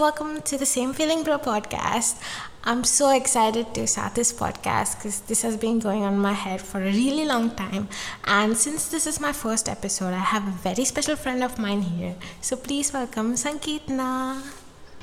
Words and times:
welcome 0.00 0.40
to 0.40 0.56
the 0.56 0.64
Same 0.64 0.94
Feeling 0.94 1.24
Bro 1.24 1.40
podcast. 1.40 2.18
I'm 2.64 2.84
so 2.84 3.10
excited 3.14 3.74
to 3.74 3.86
start 3.86 4.14
this 4.14 4.32
podcast 4.32 4.96
because 4.96 5.20
this 5.20 5.42
has 5.42 5.58
been 5.58 5.78
going 5.78 6.04
on 6.04 6.18
my 6.18 6.32
head 6.32 6.62
for 6.62 6.78
a 6.80 6.90
really 6.90 7.26
long 7.26 7.50
time. 7.54 7.86
And 8.24 8.56
since 8.56 8.88
this 8.88 9.06
is 9.06 9.20
my 9.20 9.32
first 9.32 9.68
episode, 9.68 10.14
I 10.14 10.24
have 10.32 10.48
a 10.48 10.52
very 10.52 10.86
special 10.86 11.16
friend 11.16 11.44
of 11.44 11.58
mine 11.58 11.82
here. 11.82 12.14
So 12.40 12.56
please 12.56 12.94
welcome 12.94 13.34
Sankitna. 13.34 14.40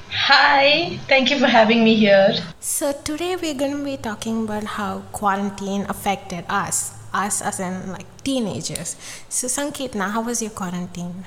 Hi, 0.10 0.98
thank 1.08 1.30
you 1.30 1.38
for 1.38 1.46
having 1.46 1.84
me 1.84 1.94
here. 1.94 2.34
So 2.60 2.92
today 2.92 3.36
we're 3.36 3.54
going 3.54 3.78
to 3.78 3.84
be 3.84 3.98
talking 3.98 4.46
about 4.46 4.64
how 4.64 5.02
quarantine 5.12 5.86
affected 5.90 6.44
us, 6.50 6.98
us 7.14 7.44
as 7.44 7.60
in 7.60 7.92
like 7.92 8.08
teenagers. 8.24 8.96
So 9.30 9.46
Sankitna, 9.46 10.10
how 10.10 10.22
was 10.22 10.42
your 10.42 10.52
quarantine? 10.52 11.26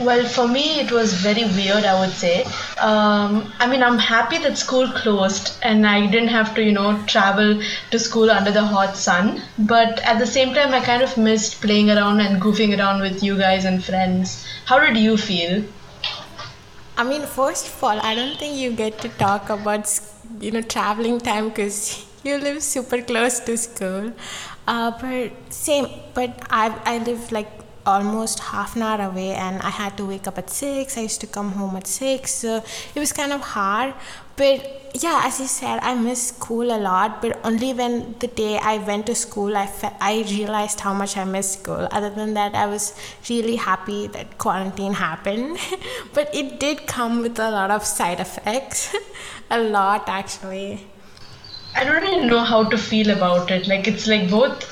Well, 0.00 0.26
for 0.26 0.48
me, 0.48 0.80
it 0.80 0.90
was 0.90 1.12
very 1.12 1.44
weird, 1.44 1.84
I 1.84 2.00
would 2.00 2.14
say. 2.14 2.44
Um, 2.80 3.52
I 3.58 3.66
mean, 3.66 3.82
I'm 3.82 3.98
happy 3.98 4.38
that 4.38 4.56
school 4.56 4.88
closed 4.88 5.58
and 5.62 5.86
I 5.86 6.06
didn't 6.06 6.28
have 6.28 6.54
to, 6.54 6.62
you 6.62 6.72
know, 6.72 7.02
travel 7.06 7.60
to 7.90 7.98
school 7.98 8.30
under 8.30 8.50
the 8.50 8.64
hot 8.64 8.96
sun. 8.96 9.42
But 9.58 10.00
at 10.00 10.18
the 10.18 10.26
same 10.26 10.54
time, 10.54 10.72
I 10.72 10.80
kind 10.80 11.02
of 11.02 11.16
missed 11.18 11.60
playing 11.60 11.90
around 11.90 12.20
and 12.20 12.40
goofing 12.40 12.78
around 12.78 13.02
with 13.02 13.22
you 13.22 13.36
guys 13.36 13.66
and 13.66 13.84
friends. 13.84 14.46
How 14.64 14.80
did 14.80 14.96
you 14.96 15.16
feel? 15.18 15.62
I 16.96 17.04
mean, 17.04 17.22
first 17.22 17.68
of 17.68 17.84
all, 17.84 18.00
I 18.00 18.14
don't 18.14 18.38
think 18.38 18.56
you 18.56 18.72
get 18.72 18.98
to 19.00 19.08
talk 19.10 19.50
about, 19.50 19.88
you 20.40 20.52
know, 20.52 20.62
traveling 20.62 21.20
time 21.20 21.50
because 21.50 22.06
you 22.24 22.38
live 22.38 22.62
super 22.62 23.02
close 23.02 23.40
to 23.40 23.56
school. 23.58 24.12
Uh, 24.66 24.90
but 25.00 25.32
same, 25.52 25.86
but 26.14 26.30
I 26.48 26.74
I 26.86 26.98
live 26.98 27.32
like 27.32 27.61
almost 27.86 28.40
half 28.40 28.76
an 28.76 28.82
hour 28.82 29.00
away 29.10 29.30
and 29.30 29.60
I 29.62 29.70
had 29.70 29.96
to 29.98 30.04
wake 30.06 30.26
up 30.26 30.38
at 30.38 30.50
6 30.50 30.96
I 30.96 31.02
used 31.02 31.20
to 31.20 31.26
come 31.26 31.52
home 31.52 31.76
at 31.76 31.86
6 31.86 32.30
so 32.30 32.62
it 32.94 32.98
was 32.98 33.12
kind 33.12 33.32
of 33.32 33.40
hard. 33.40 33.94
But 34.36 34.78
yeah 34.94 35.22
as 35.24 35.40
you 35.40 35.46
said 35.46 35.80
I 35.82 35.94
miss 35.94 36.28
school 36.28 36.70
a 36.76 36.78
lot. 36.78 37.20
But 37.22 37.40
only 37.44 37.72
when 37.72 38.14
the 38.18 38.28
day 38.28 38.58
I 38.58 38.78
went 38.78 39.06
to 39.06 39.14
school 39.14 39.56
I, 39.56 39.66
fe- 39.66 39.96
I 40.00 40.24
realized 40.30 40.80
how 40.80 40.94
much 40.94 41.16
I 41.16 41.24
miss 41.24 41.52
school. 41.52 41.88
Other 41.90 42.10
than 42.10 42.34
that 42.34 42.54
I 42.54 42.66
was 42.66 42.94
really 43.28 43.56
happy 43.56 44.06
that 44.08 44.38
quarantine 44.38 44.94
happened. 44.94 45.58
But 46.14 46.34
it 46.34 46.60
did 46.60 46.86
come 46.86 47.22
with 47.22 47.38
a 47.38 47.50
lot 47.50 47.70
of 47.70 47.84
side 47.84 48.20
effects. 48.20 48.94
A 49.50 49.58
lot 49.60 50.08
actually. 50.08 50.86
I 51.74 51.84
don't 51.84 52.02
really 52.02 52.26
know 52.26 52.40
how 52.40 52.64
to 52.64 52.78
feel 52.78 53.10
about 53.10 53.50
it. 53.50 53.66
Like 53.66 53.86
it's 53.86 54.06
like 54.06 54.30
both 54.30 54.64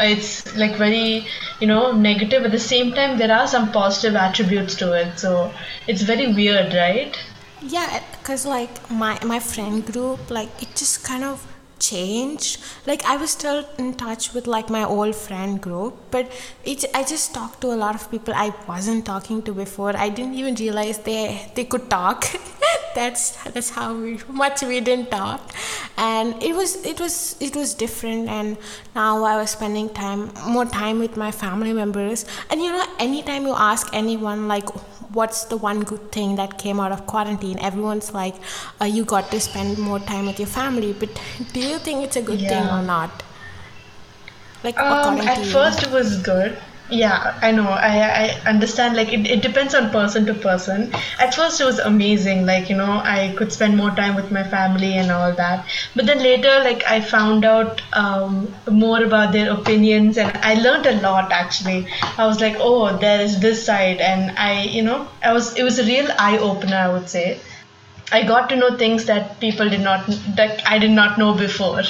it's 0.00 0.56
like 0.56 0.76
very 0.76 1.26
you 1.60 1.66
know 1.66 1.92
negative. 1.92 2.44
At 2.44 2.52
the 2.52 2.58
same 2.58 2.92
time 2.92 3.18
there 3.18 3.32
are 3.32 3.46
some 3.46 3.72
positive 3.72 4.16
attributes 4.16 4.74
to 4.76 4.92
it. 4.92 5.18
So 5.18 5.52
it's 5.86 6.02
very 6.02 6.32
weird 6.32 6.74
right? 6.74 7.16
Yeah 7.62 8.02
because 8.18 8.46
like 8.46 8.90
my 8.90 9.18
my 9.24 9.38
friend 9.38 9.84
group 9.84 10.30
like 10.30 10.62
it 10.62 10.74
just 10.76 11.04
kind 11.04 11.24
of 11.24 11.46
changed. 11.78 12.60
Like 12.86 13.04
i 13.04 13.16
was 13.16 13.30
still 13.30 13.64
in 13.78 13.94
touch 13.94 14.32
with 14.32 14.46
like 14.46 14.70
my 14.70 14.84
old 14.84 15.14
friend 15.14 15.60
group 15.60 15.96
but 16.10 16.30
it 16.64 16.84
i 16.94 17.02
just 17.02 17.34
talked 17.34 17.60
to 17.62 17.72
a 17.72 17.78
lot 17.84 17.94
of 17.94 18.10
people 18.10 18.32
i 18.34 18.52
wasn't 18.68 19.04
talking 19.04 19.42
to 19.42 19.52
before. 19.52 19.96
I 19.96 20.08
didn't 20.08 20.34
even 20.34 20.54
realize 20.54 20.98
they 20.98 21.50
they 21.54 21.64
could 21.64 21.90
talk 21.90 22.24
that's 22.94 23.30
that's 23.44 23.70
how 23.70 23.94
we, 23.94 24.18
much 24.28 24.62
we 24.62 24.80
didn't 24.80 25.10
talk. 25.10 25.52
And 25.96 26.42
it 26.42 26.54
was 26.54 26.84
it 26.84 27.00
was 27.00 27.36
it 27.40 27.56
was 27.56 27.74
different. 27.74 28.28
And 28.28 28.56
now 28.94 29.24
i 29.24 29.36
was 29.36 29.50
spending 29.50 29.88
time 29.90 30.30
more 30.46 30.64
time 30.64 30.98
with 30.98 31.16
my 31.16 31.30
family 31.30 31.72
members. 31.72 32.24
And 32.50 32.60
you 32.60 32.72
know 32.72 32.84
anytime 32.98 33.46
you 33.46 33.54
ask 33.54 33.88
anyone 33.92 34.48
like 34.48 34.68
what's 35.14 35.44
the 35.44 35.56
one 35.56 35.80
good 35.82 36.10
thing 36.10 36.36
that 36.36 36.58
came 36.58 36.80
out 36.80 36.90
of 36.90 37.06
quarantine 37.06 37.56
everyone's 37.60 38.12
like 38.12 38.34
uh, 38.80 38.84
you 38.84 39.04
got 39.04 39.30
to 39.30 39.38
spend 39.38 39.78
more 39.78 39.98
time 39.98 40.26
with 40.26 40.38
your 40.38 40.48
family. 40.48 40.92
But 40.92 41.20
do 41.52 41.60
you 41.60 41.78
think 41.78 42.04
it's 42.04 42.16
a 42.16 42.22
good 42.22 42.40
yeah. 42.40 42.48
thing 42.48 42.78
or 42.78 42.82
not? 42.82 43.22
Like 44.62 44.78
um, 44.78 45.20
at 45.20 45.44
first 45.46 45.82
it 45.82 45.90
was 45.90 46.22
good 46.22 46.58
yeah, 46.90 47.38
I 47.40 47.50
know. 47.50 47.68
I, 47.68 48.34
I 48.44 48.48
understand. 48.48 48.94
Like, 48.94 49.10
it, 49.12 49.26
it 49.26 49.42
depends 49.42 49.74
on 49.74 49.90
person 49.90 50.26
to 50.26 50.34
person. 50.34 50.92
At 51.18 51.34
first, 51.34 51.60
it 51.60 51.64
was 51.64 51.78
amazing. 51.78 52.44
Like, 52.44 52.68
you 52.68 52.76
know, 52.76 53.00
I 53.02 53.34
could 53.38 53.52
spend 53.52 53.76
more 53.76 53.90
time 53.90 54.14
with 54.14 54.30
my 54.30 54.44
family 54.44 54.94
and 54.98 55.10
all 55.10 55.32
that. 55.32 55.66
But 55.96 56.04
then 56.04 56.18
later, 56.18 56.60
like, 56.62 56.84
I 56.84 57.00
found 57.00 57.44
out 57.46 57.80
um, 57.94 58.54
more 58.70 59.02
about 59.02 59.32
their 59.32 59.50
opinions 59.50 60.18
and 60.18 60.36
I 60.42 60.54
learned 60.54 60.86
a 60.86 61.00
lot 61.00 61.32
actually. 61.32 61.86
I 62.18 62.26
was 62.26 62.40
like, 62.40 62.56
oh, 62.58 62.96
there 62.98 63.20
is 63.20 63.40
this 63.40 63.64
side. 63.64 64.00
And 64.00 64.36
I, 64.38 64.64
you 64.64 64.82
know, 64.82 65.08
I 65.22 65.32
was, 65.32 65.56
it 65.56 65.62
was 65.62 65.78
a 65.78 65.84
real 65.84 66.08
eye 66.18 66.36
opener, 66.38 66.76
I 66.76 66.92
would 66.92 67.08
say. 67.08 67.40
I 68.12 68.22
got 68.24 68.50
to 68.50 68.56
know 68.56 68.76
things 68.76 69.06
that 69.06 69.40
people 69.40 69.70
did 69.70 69.80
not, 69.80 70.06
that 70.36 70.62
I 70.66 70.78
did 70.78 70.90
not 70.90 71.18
know 71.18 71.34
before. 71.34 71.82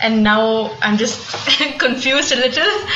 And 0.00 0.22
now 0.22 0.72
I'm 0.80 0.96
just 0.96 1.20
confused 1.78 2.32
a 2.32 2.36
little. 2.36 2.88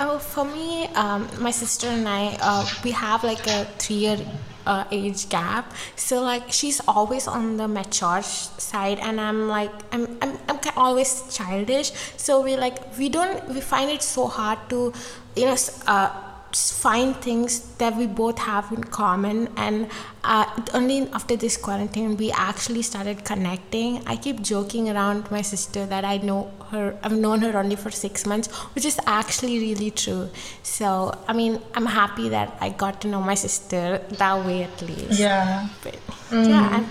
Oh, 0.00 0.18
for 0.18 0.44
me, 0.44 0.86
um, 0.94 1.28
my 1.40 1.50
sister 1.50 1.88
and 1.88 2.08
I, 2.08 2.36
uh, 2.40 2.64
we 2.84 2.92
have 2.92 3.24
like 3.24 3.46
a 3.48 3.64
three-year 3.78 4.18
uh, 4.64 4.84
age 4.92 5.28
gap. 5.28 5.72
So 5.96 6.22
like 6.22 6.52
she's 6.52 6.80
always 6.86 7.26
on 7.26 7.56
the 7.56 7.66
mature 7.66 8.22
side, 8.22 9.00
and 9.00 9.20
I'm 9.20 9.48
like 9.48 9.72
I'm 9.90 10.06
I'm 10.22 10.38
I'm 10.48 10.60
always 10.76 11.34
childish. 11.34 11.90
So 12.16 12.40
we 12.42 12.56
like 12.56 12.96
we 12.96 13.08
don't 13.08 13.48
we 13.48 13.60
find 13.60 13.90
it 13.90 14.02
so 14.02 14.28
hard 14.28 14.58
to, 14.70 14.92
you 15.34 15.46
know. 15.46 15.56
Uh, 15.86 16.10
find 16.58 17.16
things 17.16 17.60
that 17.78 17.96
we 17.96 18.06
both 18.06 18.38
have 18.38 18.70
in 18.72 18.82
common. 18.84 19.48
And 19.56 19.88
uh, 20.24 20.44
only 20.74 21.08
after 21.12 21.36
this 21.36 21.56
quarantine 21.56 22.16
we 22.16 22.30
actually 22.32 22.82
started 22.82 23.24
connecting. 23.24 24.02
I 24.06 24.16
keep 24.16 24.42
joking 24.42 24.90
around 24.90 25.30
my 25.30 25.42
sister 25.42 25.86
that 25.86 26.04
i 26.04 26.16
know 26.18 26.50
her 26.70 26.98
i've 27.02 27.16
known 27.24 27.40
her 27.40 27.56
only 27.58 27.76
for 27.76 27.90
six 27.90 28.26
months 28.26 28.48
which 28.74 28.84
is 28.84 28.98
actually 29.06 29.58
really 29.58 29.90
true. 29.90 30.28
So 30.62 31.14
i 31.28 31.32
mean 31.32 31.60
i'm 31.74 31.86
happy 31.86 32.28
that 32.28 32.56
i 32.60 32.68
got 32.70 33.00
to 33.02 33.08
know 33.08 33.20
my 33.20 33.34
sister 33.34 34.02
that 34.22 34.46
way 34.46 34.64
at 34.64 34.82
least. 34.82 35.18
Yeah. 35.18 35.68
But, 35.82 35.96
mm. 36.30 36.48
yeah 36.48 36.76
and, 36.76 36.86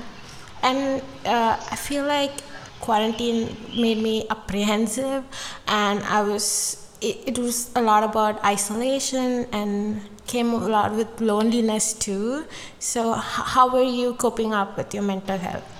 and 0.63 1.01
uh, 1.25 1.57
i 1.71 1.75
feel 1.75 2.05
like 2.05 2.31
quarantine 2.79 3.55
made 3.75 3.97
me 3.97 4.25
apprehensive 4.29 5.23
and 5.67 6.03
i 6.03 6.21
was 6.21 6.86
it, 7.01 7.17
it 7.25 7.37
was 7.37 7.71
a 7.75 7.81
lot 7.81 8.03
about 8.03 8.43
isolation 8.43 9.47
and 9.51 10.01
came 10.27 10.53
a 10.53 10.67
lot 10.67 10.93
with 10.93 11.21
loneliness 11.21 11.93
too. 11.93 12.45
So, 12.79 13.13
how 13.13 13.71
were 13.71 13.83
you 13.83 14.13
coping 14.13 14.53
up 14.53 14.77
with 14.77 14.93
your 14.93 15.03
mental 15.03 15.37
health? 15.37 15.77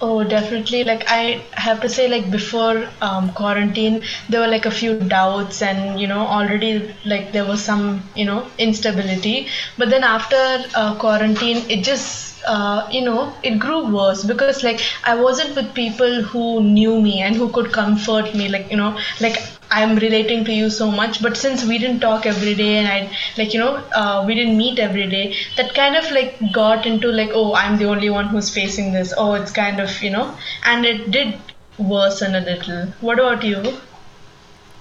Oh, 0.00 0.22
definitely. 0.24 0.84
Like 0.84 1.04
I 1.08 1.42
have 1.52 1.80
to 1.80 1.88
say, 1.88 2.08
like 2.08 2.30
before 2.30 2.86
um, 3.00 3.32
quarantine, 3.32 4.02
there 4.28 4.40
were 4.40 4.46
like 4.48 4.66
a 4.66 4.70
few 4.70 4.98
doubts, 4.98 5.62
and 5.62 5.98
you 5.98 6.06
know, 6.06 6.20
already 6.26 6.94
like 7.06 7.32
there 7.32 7.46
was 7.46 7.62
some 7.64 8.02
you 8.14 8.26
know 8.26 8.46
instability. 8.58 9.48
But 9.78 9.88
then 9.88 10.04
after 10.04 10.42
uh, 10.74 10.96
quarantine, 10.98 11.64
it 11.70 11.82
just 11.82 12.25
uh, 12.46 12.88
you 12.90 13.04
know 13.04 13.32
it 13.42 13.58
grew 13.58 13.80
worse 13.94 14.24
because 14.24 14.62
like 14.62 14.80
I 15.04 15.14
wasn't 15.20 15.56
with 15.56 15.74
people 15.74 16.22
who 16.22 16.62
knew 16.62 17.00
me 17.00 17.20
and 17.20 17.36
who 17.36 17.48
could 17.50 17.72
comfort 17.72 18.34
me. 18.34 18.48
Like 18.48 18.70
you 18.70 18.76
know, 18.76 18.98
like 19.20 19.38
I'm 19.70 19.96
relating 19.96 20.44
to 20.44 20.52
you 20.52 20.70
so 20.70 20.90
much, 20.90 21.22
but 21.22 21.36
since 21.36 21.64
we 21.64 21.78
didn't 21.78 22.00
talk 22.00 22.26
every 22.26 22.54
day 22.54 22.76
and 22.78 22.88
I 22.88 23.16
like 23.38 23.52
you 23.54 23.60
know 23.60 23.76
uh, 23.94 24.24
we 24.26 24.34
didn't 24.34 24.56
meet 24.56 24.78
every 24.78 25.08
day, 25.08 25.34
that 25.56 25.74
kind 25.74 25.96
of 25.96 26.10
like 26.12 26.38
got 26.52 26.86
into 26.86 27.08
like 27.08 27.30
oh 27.32 27.54
I'm 27.54 27.78
the 27.78 27.86
only 27.86 28.10
one 28.10 28.28
who's 28.28 28.50
facing 28.50 28.92
this. 28.92 29.12
Oh, 29.16 29.34
it's 29.34 29.52
kind 29.52 29.80
of 29.80 30.02
you 30.02 30.10
know, 30.10 30.34
and 30.64 30.84
it 30.84 31.10
did 31.10 31.38
worsen 31.78 32.34
a 32.34 32.40
little. 32.40 32.86
What 33.00 33.18
about 33.18 33.44
you? 33.44 33.78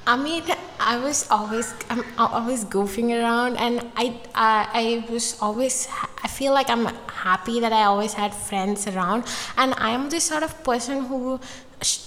I 0.08 0.16
mean, 0.18 0.44
I 0.86 0.98
was 0.98 1.28
always 1.32 1.74
I'm 1.90 2.04
always 2.18 2.64
goofing 2.64 3.10
around, 3.20 3.58
and 3.58 3.82
I 3.96 4.22
uh, 4.36 4.64
I 4.82 5.06
was 5.10 5.36
always 5.42 5.88
I 6.24 6.28
feel 6.28 6.54
like 6.54 6.70
I'm 6.70 6.86
happy 7.10 7.60
that 7.60 7.74
I 7.74 7.84
always 7.86 8.14
had 8.14 8.34
friends 8.34 8.88
around, 8.88 9.26
and 9.58 9.74
I 9.78 9.90
am 9.90 10.10
the 10.10 10.20
sort 10.20 10.44
of 10.44 10.64
person 10.64 11.06
who 11.06 11.40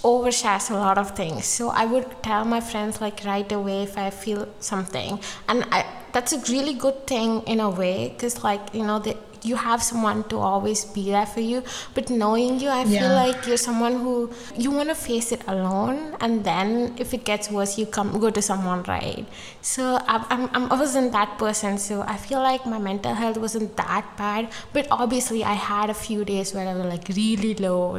overshares 0.02 0.70
a 0.70 0.74
lot 0.74 0.96
of 0.98 1.10
things. 1.16 1.44
So 1.44 1.68
i 1.68 1.84
would 1.84 2.06
tell 2.22 2.44
my 2.44 2.60
friends 2.60 3.00
like 3.00 3.24
right 3.24 3.50
away 3.52 3.82
if 3.82 3.98
i 3.98 4.10
feel 4.10 4.48
something 4.60 5.20
and 5.48 5.64
I, 5.70 5.84
that's 6.12 6.32
a 6.32 6.40
really 6.52 6.74
good 6.74 7.06
thing 7.06 7.42
in 7.42 7.60
a 7.60 7.70
way 7.70 8.08
because 8.08 8.42
like 8.42 8.74
you 8.74 8.84
know 8.84 8.98
the, 8.98 9.16
you 9.48 9.56
have 9.56 9.82
someone 9.82 10.22
to 10.32 10.38
always 10.38 10.84
be 10.96 11.04
there 11.10 11.26
for 11.26 11.40
you 11.40 11.62
but 11.94 12.10
knowing 12.10 12.60
you 12.60 12.68
i 12.68 12.82
yeah. 12.84 13.00
feel 13.00 13.14
like 13.14 13.46
you're 13.46 13.62
someone 13.64 13.98
who 14.04 14.14
you 14.56 14.70
want 14.70 14.88
to 14.88 14.94
face 14.94 15.32
it 15.32 15.42
alone 15.48 16.16
and 16.20 16.44
then 16.44 16.94
if 16.98 17.14
it 17.14 17.24
gets 17.24 17.50
worse 17.50 17.78
you 17.78 17.86
come 17.86 18.12
go 18.18 18.30
to 18.30 18.42
someone 18.42 18.82
right 18.84 19.26
so 19.62 19.98
I, 20.06 20.24
I'm, 20.30 20.50
I'm, 20.52 20.72
i 20.72 20.78
wasn't 20.78 21.12
that 21.12 21.38
person 21.38 21.78
so 21.78 22.02
i 22.02 22.16
feel 22.16 22.40
like 22.40 22.66
my 22.66 22.78
mental 22.78 23.14
health 23.14 23.38
wasn't 23.38 23.76
that 23.76 24.16
bad 24.16 24.50
but 24.72 24.86
obviously 24.90 25.44
i 25.44 25.54
had 25.54 25.90
a 25.90 25.94
few 25.94 26.24
days 26.24 26.54
where 26.54 26.68
i 26.68 26.74
was 26.74 26.86
like 26.86 27.08
really 27.08 27.54
low 27.54 27.98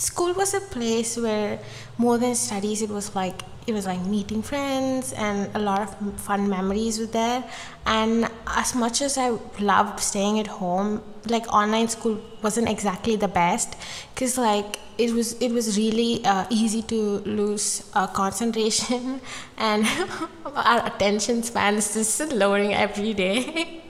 school 0.00 0.32
was 0.34 0.54
a 0.54 0.60
place 0.60 1.16
where 1.16 1.58
more 1.98 2.18
than 2.18 2.34
studies, 2.34 2.82
it 2.82 2.90
was 2.90 3.14
like 3.14 3.42
it 3.66 3.72
was 3.72 3.86
like 3.86 4.04
meeting 4.06 4.42
friends 4.42 5.12
and 5.12 5.54
a 5.54 5.58
lot 5.58 5.80
of 5.80 6.20
fun 6.20 6.48
memories 6.48 6.98
were 6.98 7.06
there. 7.06 7.44
And 7.86 8.28
as 8.46 8.74
much 8.74 9.00
as 9.02 9.16
i 9.18 9.30
loved 9.58 10.00
staying 10.00 10.38
at 10.40 10.46
home 10.46 11.02
like 11.26 11.46
online 11.52 11.88
school 11.88 12.18
wasn't 12.42 12.68
exactly 12.68 13.16
the 13.16 13.28
best 13.28 13.76
because 14.14 14.38
like 14.38 14.78
it 14.98 15.12
was 15.12 15.34
it 15.40 15.52
was 15.52 15.76
really 15.76 16.24
uh, 16.24 16.44
easy 16.50 16.82
to 16.82 17.18
lose 17.40 17.84
uh, 17.94 18.06
concentration 18.06 19.20
and 19.58 19.86
our 20.46 20.86
attention 20.86 21.42
span 21.42 21.74
is 21.74 21.94
just 21.94 22.32
lowering 22.32 22.74
every 22.74 23.14
day. 23.14 23.76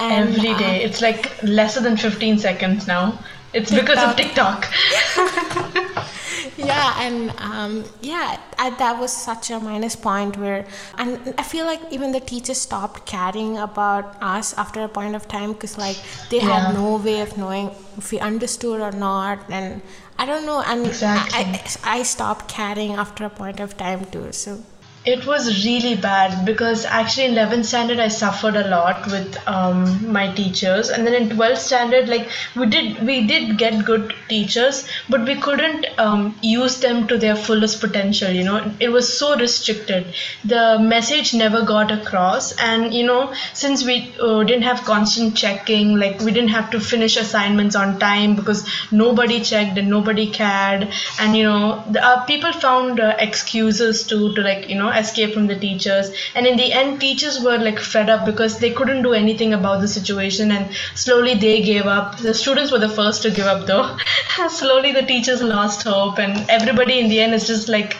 And, 0.00 0.30
every 0.30 0.54
day. 0.54 0.82
uh, 0.82 0.86
it's 0.86 1.00
like 1.00 1.40
lesser 1.44 1.80
than 1.80 1.96
15 1.96 2.38
seconds 2.38 2.88
now. 2.88 3.20
It's 3.52 3.70
because 3.70 4.02
of 4.02 4.16
tiktok 4.16 4.66
yeah 6.64 6.94
and 7.00 7.30
um, 7.38 7.84
yeah 8.00 8.38
I, 8.58 8.70
that 8.70 8.98
was 8.98 9.12
such 9.12 9.50
a 9.50 9.58
minus 9.60 9.96
point 9.96 10.36
where 10.36 10.66
and 10.98 11.34
i 11.38 11.42
feel 11.42 11.66
like 11.66 11.80
even 11.90 12.12
the 12.12 12.20
teachers 12.20 12.58
stopped 12.58 13.06
caring 13.06 13.58
about 13.58 14.16
us 14.22 14.54
after 14.54 14.82
a 14.82 14.88
point 14.88 15.14
of 15.14 15.28
time 15.28 15.52
because 15.52 15.78
like 15.78 15.98
they 16.30 16.38
yeah. 16.38 16.66
had 16.66 16.74
no 16.74 16.96
way 16.96 17.20
of 17.20 17.36
knowing 17.36 17.70
if 17.96 18.12
we 18.12 18.20
understood 18.20 18.80
or 18.80 18.92
not 18.92 19.38
and 19.50 19.82
i 20.18 20.26
don't 20.26 20.46
know 20.46 20.62
and 20.62 20.86
exactly. 20.86 21.38
I, 21.84 21.98
I 21.98 22.02
stopped 22.02 22.48
caring 22.48 22.92
after 22.92 23.24
a 23.24 23.30
point 23.30 23.60
of 23.60 23.76
time 23.76 24.04
too 24.06 24.32
so 24.32 24.62
it 25.04 25.26
was 25.26 25.64
really 25.64 25.96
bad 25.96 26.44
because 26.44 26.84
actually 26.84 27.26
in 27.26 27.34
11th 27.34 27.64
standard 27.64 27.98
I 27.98 28.06
suffered 28.06 28.54
a 28.54 28.68
lot 28.68 29.04
with 29.06 29.36
um, 29.48 30.12
my 30.12 30.32
teachers, 30.32 30.90
and 30.90 31.04
then 31.04 31.14
in 31.14 31.28
12th 31.36 31.58
standard, 31.58 32.08
like 32.08 32.28
we 32.54 32.66
did, 32.66 33.04
we 33.04 33.26
did 33.26 33.58
get 33.58 33.84
good 33.84 34.14
teachers, 34.28 34.86
but 35.08 35.24
we 35.24 35.34
couldn't 35.34 35.86
um, 35.98 36.36
use 36.40 36.78
them 36.78 37.08
to 37.08 37.18
their 37.18 37.34
fullest 37.34 37.80
potential. 37.80 38.30
You 38.30 38.44
know, 38.44 38.72
it 38.78 38.90
was 38.90 39.18
so 39.18 39.36
restricted. 39.36 40.14
The 40.44 40.78
message 40.78 41.34
never 41.34 41.64
got 41.64 41.90
across, 41.90 42.52
and 42.58 42.94
you 42.94 43.04
know, 43.04 43.34
since 43.54 43.84
we 43.84 44.14
uh, 44.20 44.44
didn't 44.44 44.62
have 44.62 44.84
constant 44.84 45.36
checking, 45.36 45.96
like 45.96 46.20
we 46.20 46.30
didn't 46.30 46.50
have 46.50 46.70
to 46.70 46.78
finish 46.80 47.16
assignments 47.16 47.74
on 47.74 47.98
time 47.98 48.36
because 48.36 48.68
nobody 48.92 49.40
checked 49.40 49.76
and 49.78 49.90
nobody 49.90 50.30
cared, 50.30 50.88
and 51.18 51.36
you 51.36 51.42
know, 51.42 51.82
the, 51.90 52.00
uh, 52.04 52.24
people 52.26 52.52
found 52.52 53.00
uh, 53.00 53.16
excuses 53.18 54.06
to 54.06 54.32
to 54.34 54.40
like 54.42 54.68
you 54.68 54.76
know 54.76 54.91
escape 54.98 55.34
from 55.34 55.46
the 55.46 55.58
teachers. 55.58 56.10
And 56.34 56.46
in 56.46 56.56
the 56.56 56.72
end 56.72 57.00
teachers 57.00 57.40
were 57.40 57.58
like 57.58 57.78
fed 57.78 58.10
up 58.10 58.26
because 58.26 58.58
they 58.58 58.70
couldn't 58.72 59.02
do 59.02 59.12
anything 59.12 59.52
about 59.54 59.80
the 59.80 59.88
situation. 59.88 60.50
And 60.52 60.74
slowly 60.94 61.34
they 61.34 61.62
gave 61.62 61.86
up. 61.86 62.18
The 62.18 62.34
students 62.34 62.72
were 62.72 62.78
the 62.78 62.88
first 62.88 63.22
to 63.22 63.30
give 63.30 63.46
up 63.46 63.66
though. 63.66 63.96
Slowly 64.48 64.92
the 64.92 65.02
teachers 65.02 65.42
lost 65.42 65.82
hope. 65.82 66.18
And 66.18 66.48
everybody 66.48 66.98
in 66.98 67.08
the 67.08 67.20
end 67.20 67.34
is 67.34 67.46
just 67.46 67.68
like 67.68 67.96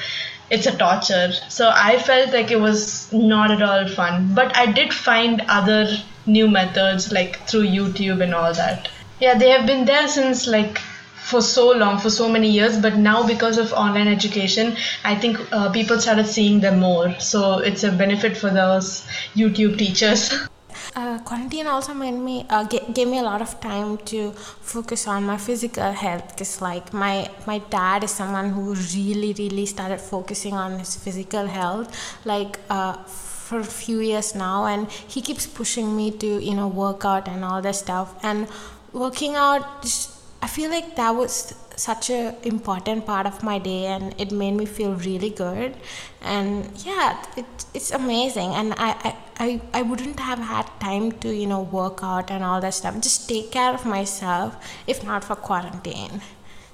it's 0.51 0.67
a 0.67 0.77
torture. 0.77 1.33
So 1.49 1.71
i 1.75 1.99
felt 1.99 2.33
like 2.33 2.51
it 2.51 2.61
was 2.61 3.13
not 3.13 3.51
at 3.51 3.63
all 3.63 3.89
fun. 3.89 4.35
But 4.35 4.57
i 4.57 4.71
did 4.71 4.93
find 4.93 5.43
other 5.49 5.87
new 6.27 6.49
methods 6.49 7.11
like 7.11 7.37
through 7.49 7.67
youtube 7.67 8.23
and 8.23 8.35
all 8.35 8.55
that. 8.55 8.89
Yeah 9.21 9.39
they 9.39 9.51
have 9.51 9.67
been 9.67 9.85
there 9.85 10.09
since 10.09 10.47
like 10.47 10.81
for 11.23 11.41
so 11.41 11.71
long, 11.71 11.99
for 11.99 12.11
so 12.11 12.29
many 12.29 12.51
years. 12.51 12.79
But 12.79 12.97
now, 12.97 13.27
because 13.27 13.59
of 13.59 13.73
online 13.73 14.09
education, 14.09 14.77
I 15.05 15.15
think 15.15 15.39
uh, 15.53 15.71
people 15.71 15.99
started 16.01 16.27
seeing 16.27 16.61
them 16.61 16.81
more. 16.81 17.19
So 17.19 17.59
it's 17.59 17.85
a 17.85 17.93
benefit 17.93 18.37
for 18.37 18.51
those 18.51 19.07
YouTube 19.35 19.79
teachers. 19.79 20.33
Uh, 20.95 21.19
quarantine 21.21 21.67
also 21.67 21.95
made 21.95 22.13
me 22.13 22.45
uh, 22.51 22.65
g- 22.65 22.81
gave 22.93 23.09
me 23.09 23.19
a 23.19 23.23
lot 23.23 23.41
of 23.41 23.59
time 23.61 23.97
to 23.99 24.31
focus 24.61 25.07
on 25.07 25.25
my 25.25 25.39
physical 25.39 25.91
health 25.91 26.29
because 26.31 26.61
like 26.61 26.93
my 26.93 27.31
my 27.47 27.59
dad 27.71 28.05
is 28.05 28.11
someone 28.11 28.51
who 28.51 28.75
really 28.95 29.33
really 29.39 29.65
started 29.65 29.99
focusing 29.99 30.53
on 30.53 30.79
his 30.79 30.95
physical 30.97 31.47
health 31.47 31.89
like 32.27 32.59
uh, 32.69 32.93
for 33.05 33.61
a 33.61 33.65
few 33.65 34.01
years 34.01 34.35
now 34.35 34.67
and 34.67 34.91
he 34.91 35.23
keeps 35.23 35.47
pushing 35.47 35.97
me 35.97 36.11
to 36.11 36.43
you 36.43 36.55
know 36.55 36.69
work 36.69 37.07
out 37.07 37.27
and 37.27 37.43
all 37.43 37.63
that 37.63 37.75
stuff 37.75 38.15
and 38.23 38.47
working 38.93 39.35
out 39.35 39.83
just 39.83 40.22
I 40.43 40.49
feel 40.49 40.71
like 40.71 40.97
that 40.97 41.11
was 41.15 41.55
such 41.77 42.11
a 42.11 42.35
important 42.43 43.07
part 43.07 43.27
of 43.27 43.43
my 43.43 43.59
day 43.59 43.87
and 43.87 44.15
it 44.21 44.33
made 44.33 44.55
me 44.55 44.67
feel 44.67 44.95
really 44.95 45.31
good. 45.31 45.77
And 46.21 46.71
yeah 46.85 47.25
it, 47.37 47.47
it's 47.73 47.93
amazing. 47.93 48.51
And 48.51 48.75
I, 48.77 49.17
I, 49.39 49.61
I 49.73 49.83
wouldn't 49.83 50.19
have 50.19 50.41
had 50.41 50.67
time 50.81 51.13
to 51.21 51.35
you 51.35 51.47
know 51.47 51.63
work 51.63 52.01
out 52.03 52.31
and 52.31 52.43
all 52.43 52.61
that 52.61 52.75
stuff. 52.75 53.01
Just 53.01 53.29
take 53.29 53.53
care 53.53 53.73
of 53.73 53.87
myself 53.87 54.57
if 54.87 55.05
not 55.05 55.25
for 55.25 55.37
quarantine. 55.37 56.21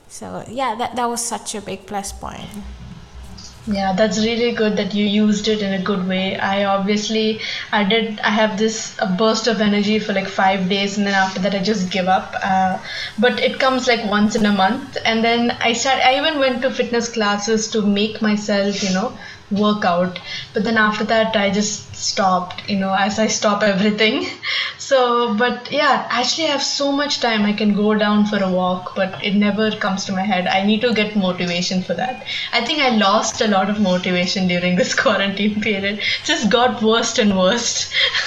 So 0.08 0.44
yeah 0.48 0.74
that, 0.74 0.96
that 0.96 1.06
was 1.06 1.22
such 1.22 1.54
a 1.54 1.60
big 1.60 1.86
plus 1.86 2.12
point 2.12 2.48
yeah, 3.70 3.92
that's 3.92 4.18
really 4.18 4.52
good 4.52 4.76
that 4.78 4.94
you 4.94 5.04
used 5.04 5.46
it 5.46 5.60
in 5.62 5.74
a 5.74 5.82
good 5.82 6.06
way. 6.08 6.36
I 6.38 6.64
obviously 6.64 7.40
I 7.70 7.84
did 7.84 8.18
I 8.20 8.30
have 8.30 8.56
this 8.58 8.96
a 8.98 9.06
burst 9.06 9.46
of 9.46 9.60
energy 9.60 9.98
for 9.98 10.14
like 10.14 10.26
5 10.26 10.68
days 10.70 10.96
and 10.96 11.06
then 11.06 11.14
after 11.14 11.40
that 11.40 11.54
I 11.54 11.62
just 11.62 11.90
give 11.90 12.08
up. 12.08 12.34
Uh, 12.42 12.78
but 13.18 13.40
it 13.40 13.58
comes 13.60 13.86
like 13.86 14.10
once 14.10 14.34
in 14.36 14.46
a 14.46 14.52
month 14.52 14.96
and 15.04 15.22
then 15.22 15.50
I 15.60 15.74
start 15.74 16.00
I 16.02 16.16
even 16.18 16.38
went 16.38 16.62
to 16.62 16.70
fitness 16.70 17.10
classes 17.12 17.68
to 17.72 17.82
make 17.82 18.22
myself, 18.22 18.82
you 18.82 18.94
know, 18.94 19.18
work 19.50 19.84
out. 19.84 20.18
But 20.54 20.64
then 20.64 20.78
after 20.78 21.04
that 21.04 21.36
I 21.36 21.50
just 21.50 21.88
stopped, 21.98 22.68
you 22.68 22.78
know, 22.78 22.94
as 22.94 23.18
I 23.18 23.26
stop 23.26 23.62
everything. 23.62 24.26
So, 24.78 25.34
but 25.34 25.70
yeah, 25.70 26.06
actually, 26.08 26.46
I 26.46 26.52
have 26.52 26.62
so 26.62 26.92
much 26.92 27.20
time. 27.20 27.44
I 27.44 27.52
can 27.52 27.74
go 27.74 27.94
down 27.94 28.24
for 28.26 28.42
a 28.42 28.50
walk, 28.50 28.94
but 28.94 29.22
it 29.22 29.34
never 29.34 29.70
comes 29.72 30.04
to 30.06 30.12
my 30.12 30.22
head. 30.22 30.46
I 30.46 30.64
need 30.64 30.80
to 30.82 30.94
get 30.94 31.16
motivation 31.16 31.82
for 31.82 31.94
that. 31.94 32.24
I 32.52 32.64
think 32.64 32.80
I 32.80 32.90
lost 32.96 33.40
a 33.40 33.48
lot 33.48 33.68
of 33.68 33.80
motivation 33.80 34.48
during 34.48 34.76
this 34.76 34.94
quarantine 35.02 35.60
period. 35.60 36.00
Just 36.24 36.50
got 36.50 36.82
worse 36.82 37.18
and 37.18 37.36
worse. 37.36 37.92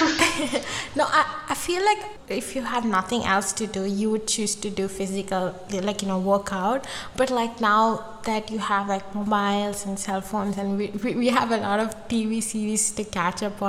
no, 0.94 1.04
I, 1.04 1.24
I 1.48 1.54
feel 1.54 1.84
like 1.84 1.98
if 2.28 2.54
you 2.54 2.62
have 2.62 2.84
nothing 2.84 3.24
else 3.24 3.52
to 3.54 3.66
do, 3.66 3.84
you 3.84 4.10
would 4.10 4.26
choose 4.26 4.54
to 4.56 4.70
do 4.70 4.88
physical, 4.88 5.54
like, 5.70 6.02
you 6.02 6.08
know, 6.08 6.18
workout. 6.18 6.86
But 7.16 7.30
like 7.30 7.60
now 7.60 8.04
that 8.24 8.50
you 8.50 8.58
have 8.58 8.88
like 8.88 9.14
mobiles 9.14 9.84
and 9.84 9.98
cell 9.98 10.20
phones, 10.20 10.56
and 10.58 10.78
we, 10.78 10.88
we, 11.02 11.14
we 11.14 11.28
have 11.28 11.50
a 11.50 11.56
lot 11.56 11.80
of 11.80 12.08
TV 12.08 12.42
series 12.42 12.90
to 12.92 13.04
catch 13.04 13.42
up 13.42 13.60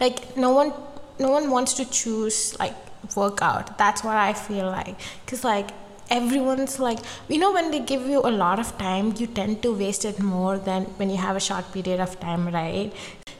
like, 0.00 0.36
no 0.36 0.50
one 0.52 0.72
no 1.18 1.30
one 1.30 1.50
wants 1.50 1.74
to 1.74 1.84
choose 1.84 2.58
like 2.58 2.74
workout. 3.16 3.78
That's 3.78 4.04
what 4.04 4.16
i 4.16 4.32
feel 4.32 4.66
like. 4.66 4.96
Because 5.24 5.44
like 5.44 5.70
everyone's 6.10 6.78
like 6.78 6.98
you 7.28 7.38
know 7.38 7.52
when 7.52 7.70
they 7.70 7.80
give 7.80 8.06
you 8.06 8.20
a 8.20 8.32
lot 8.44 8.58
of 8.58 8.76
time 8.76 9.14
you 9.16 9.26
tend 9.26 9.62
to 9.62 9.72
waste 9.72 10.04
it 10.04 10.18
more 10.20 10.58
than 10.58 10.84
when 10.98 11.08
you 11.08 11.16
have 11.16 11.36
a 11.36 11.40
short 11.40 11.72
period 11.72 12.00
of 12.00 12.18
time 12.20 12.48
right 12.48 12.92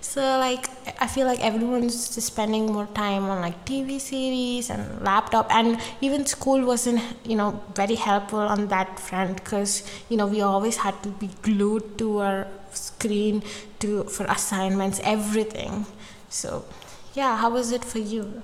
so 0.03 0.21
like 0.39 0.67
i 1.01 1.07
feel 1.07 1.27
like 1.27 1.39
everyone's 1.41 1.97
spending 2.25 2.67
more 2.67 2.87
time 2.87 3.25
on 3.31 3.41
like 3.41 3.65
tv 3.65 4.01
series 4.01 4.69
and 4.69 5.03
laptop. 5.03 5.47
And 5.55 5.81
even 6.01 6.27
school 6.27 6.65
wasn't 6.65 7.01
you 7.25 7.37
know 7.37 7.63
very 7.75 7.95
helpful 7.95 8.41
on 8.41 8.69
that 8.69 8.99
front 8.99 9.37
because 9.37 9.85
you 10.09 10.17
know 10.17 10.27
we 10.27 10.41
always 10.43 10.77
had 10.79 11.01
to 11.05 11.09
be 11.09 11.31
glued 11.43 11.99
to 11.99 12.19
our 12.19 12.47
screen 12.73 13.43
to 13.79 14.05
for 14.05 14.25
assignments 14.27 15.01
everything. 15.05 15.87
So 16.29 16.65
yeah 17.15 17.37
how 17.37 17.51
was 17.51 17.73
it 17.73 17.85
for 17.85 17.99
you 17.99 18.43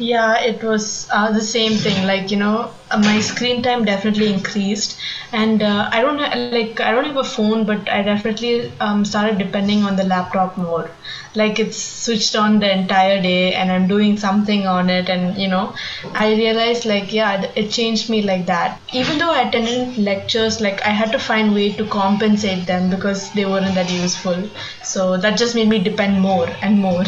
yeah 0.00 0.38
it 0.40 0.62
was 0.64 1.06
uh, 1.12 1.30
the 1.32 1.42
same 1.42 1.72
thing. 1.78 2.06
Like 2.06 2.30
you 2.30 2.36
know 2.38 2.74
uh, 2.90 2.98
my 2.98 3.20
screen 3.20 3.62
time 3.62 3.84
definitely 3.84 4.32
increased. 4.32 4.96
And 5.32 5.62
uh, 5.62 5.88
i 5.92 6.00
don't 6.02 6.18
like 6.18 6.80
i 6.80 6.90
don't 6.92 7.04
have 7.04 7.16
a 7.16 7.24
phone 7.24 7.64
but 7.66 7.88
i 7.88 8.02
definitely 8.02 8.72
um, 8.80 9.04
started 9.04 9.38
depending 9.38 9.84
on 9.84 9.96
the 9.96 10.04
laptop 10.04 10.56
more. 10.56 10.90
Like 11.34 11.58
it's 11.60 11.78
switched 11.80 12.34
on 12.34 12.58
the 12.60 12.70
entire 12.72 13.20
day 13.22 13.52
and 13.54 13.70
i'm 13.70 13.86
doing 13.88 14.16
something 14.16 14.66
on 14.66 14.90
it. 14.90 15.08
And 15.08 15.36
you 15.38 15.48
know 15.48 15.74
i 16.14 16.32
realized 16.34 16.84
like 16.86 17.12
yeah 17.12 17.50
it 17.54 17.70
changed 17.70 18.08
me 18.10 18.22
like 18.22 18.46
that. 18.46 18.80
Even 18.92 19.18
though 19.18 19.32
i 19.32 19.42
attended 19.48 19.98
lectures 19.98 20.60
like 20.60 20.80
i 20.86 20.90
had 21.02 21.12
to 21.12 21.18
find 21.18 21.54
way 21.54 21.72
to 21.74 21.86
compensate 21.86 22.66
them 22.66 22.90
because 22.90 23.30
they 23.32 23.44
weren't 23.46 23.74
that 23.74 23.90
useful. 23.90 24.48
So 24.82 25.16
that 25.18 25.38
just 25.38 25.54
made 25.54 25.68
me 25.68 25.78
depend 25.82 26.20
more 26.20 26.48
and 26.62 26.78
more 26.78 27.04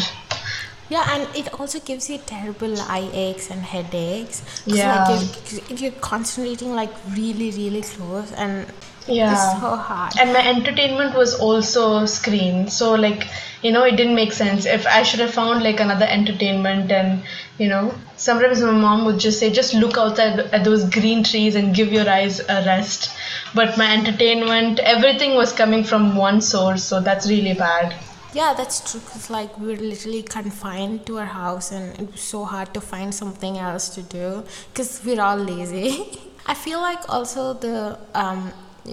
yeah, 0.93 1.15
and 1.15 1.35
it 1.35 1.51
also 1.59 1.79
gives 1.79 2.07
you 2.09 2.19
terrible 2.19 2.79
eye 2.81 3.09
aches 3.13 3.49
and 3.49 3.61
headaches. 3.61 4.43
Yeah. 4.67 5.05
Like 5.09 5.51
you're, 5.51 5.79
you're 5.79 5.99
concentrating 5.99 6.75
like 6.75 6.93
really, 7.17 7.49
really 7.49 7.81
close 7.81 8.31
and 8.33 8.67
yeah. 9.07 9.31
it's 9.31 9.59
so 9.59 9.75
hard. 9.75 10.13
And 10.19 10.31
my 10.33 10.47
entertainment 10.47 11.15
was 11.15 11.33
also 11.39 12.05
screen. 12.05 12.67
So 12.67 12.93
like, 12.93 13.27
you 13.63 13.71
know, 13.71 13.83
it 13.83 13.95
didn't 13.95 14.13
make 14.13 14.33
sense. 14.33 14.67
If 14.67 14.85
I 14.85 15.01
should 15.01 15.19
have 15.21 15.33
found 15.33 15.63
like 15.63 15.79
another 15.79 16.05
entertainment 16.05 16.91
and 16.91 17.23
you 17.57 17.69
know, 17.69 17.93
sometimes 18.15 18.61
my 18.61 18.71
mom 18.71 19.05
would 19.05 19.19
just 19.19 19.39
say, 19.39 19.51
just 19.51 19.73
look 19.73 19.97
outside 19.97 20.39
at 20.39 20.63
those 20.63 20.87
green 20.89 21.23
trees 21.23 21.55
and 21.55 21.75
give 21.75 21.91
your 21.91 22.07
eyes 22.07 22.39
a 22.39 22.63
rest. 22.65 23.11
But 23.55 23.77
my 23.79 23.91
entertainment, 23.93 24.79
everything 24.79 25.35
was 25.35 25.53
coming 25.53 25.83
from 25.83 26.15
one 26.15 26.41
source, 26.41 26.83
so 26.83 26.99
that's 26.99 27.27
really 27.27 27.53
bad. 27.53 27.95
Yeah, 28.33 28.53
that's 28.55 28.79
true. 28.91 28.99
Cause 29.01 29.29
like 29.29 29.57
we 29.59 29.73
are 29.73 29.77
literally 29.77 30.23
confined 30.23 31.05
to 31.05 31.19
our 31.19 31.25
house, 31.25 31.71
and 31.71 31.99
it 31.99 32.11
was 32.11 32.21
so 32.21 32.43
hard 32.45 32.73
to 32.73 32.81
find 32.81 33.13
something 33.13 33.57
else 33.59 33.89
to 33.95 34.01
do. 34.01 34.43
Cause 34.73 35.01
we're 35.05 35.21
all 35.21 35.37
lazy. 35.37 36.19
I 36.47 36.55
feel 36.55 36.81
like 36.81 37.07
also 37.09 37.53
the 37.53 37.97
um, 38.15 38.51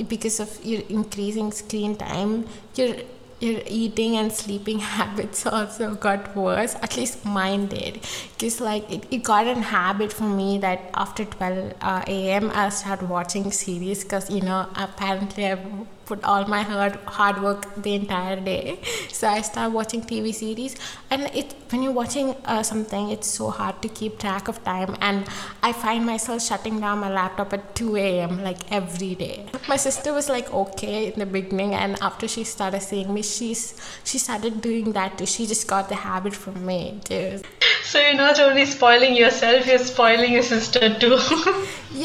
because 0.08 0.40
of 0.40 0.64
your 0.64 0.82
increasing 0.88 1.52
screen 1.52 1.96
time, 1.96 2.46
your 2.74 2.96
your 3.40 3.62
eating 3.66 4.16
and 4.18 4.30
sleeping 4.30 4.78
habits 4.96 5.46
also 5.46 5.94
got 5.94 6.36
worse. 6.36 6.74
At 6.82 6.98
least 6.98 7.24
mine 7.24 7.66
did, 7.68 7.94
because 8.34 8.60
like 8.60 8.90
it, 8.92 9.06
it 9.10 9.22
got 9.22 9.46
an 9.46 9.62
habit 9.62 10.12
for 10.12 10.24
me 10.24 10.58
that 10.58 10.90
after 10.92 11.24
12 11.24 11.74
uh, 11.80 12.04
a.m. 12.06 12.50
i'll 12.54 12.70
start 12.70 13.02
watching 13.02 13.50
series 13.50 14.04
because 14.04 14.28
you 14.30 14.42
know 14.42 14.68
apparently 14.76 15.46
I 15.46 15.58
put 16.10 16.24
all 16.24 16.44
my 16.52 16.62
hard 16.70 16.96
hard 17.16 17.40
work 17.46 17.66
the 17.86 17.94
entire 17.94 18.38
day. 18.48 18.78
So 19.18 19.28
i 19.28 19.40
start 19.48 19.72
watching 19.78 20.02
tv 20.10 20.34
series. 20.34 20.76
And 21.10 21.22
it 21.40 21.54
when 21.70 21.82
you're 21.84 21.98
watching 22.00 22.34
uh, 22.44 22.62
something 22.70 23.10
it's 23.14 23.30
so 23.40 23.50
hard 23.58 23.80
to 23.82 23.88
keep 24.00 24.18
track 24.24 24.48
of 24.52 24.62
time. 24.64 24.96
And 25.08 25.28
i 25.68 25.72
find 25.84 26.06
myself 26.12 26.42
shutting 26.48 26.80
down 26.84 26.98
my 27.06 27.10
laptop 27.18 27.52
at 27.58 27.74
2 27.74 27.96
a.m 28.04 28.42
like 28.48 28.64
every 28.80 29.14
day. 29.24 29.36
My 29.68 29.78
sister 29.86 30.12
was 30.20 30.28
like 30.36 30.52
okay 30.62 30.96
in 31.12 31.18
the 31.24 31.30
beginning. 31.38 31.74
And 31.74 32.00
after 32.10 32.28
she 32.36 32.44
started 32.54 32.82
seeing 32.90 33.12
me 33.18 33.22
she's 33.34 33.64
she 34.12 34.18
started 34.26 34.60
doing 34.68 34.92
that 35.00 35.18
too. 35.18 35.26
She 35.34 35.46
just 35.54 35.68
got 35.74 35.88
the 35.94 36.00
habit 36.06 36.34
from 36.44 36.64
me. 36.70 36.80
Too 37.04 37.42
so 37.90 38.00
you're 38.00 38.14
not 38.14 38.38
only 38.40 38.64
spoiling 38.72 39.16
yourself 39.16 39.66
you're 39.66 39.86
spoiling 39.92 40.32
your 40.38 40.48
sister 40.54 40.94
too. 41.04 41.18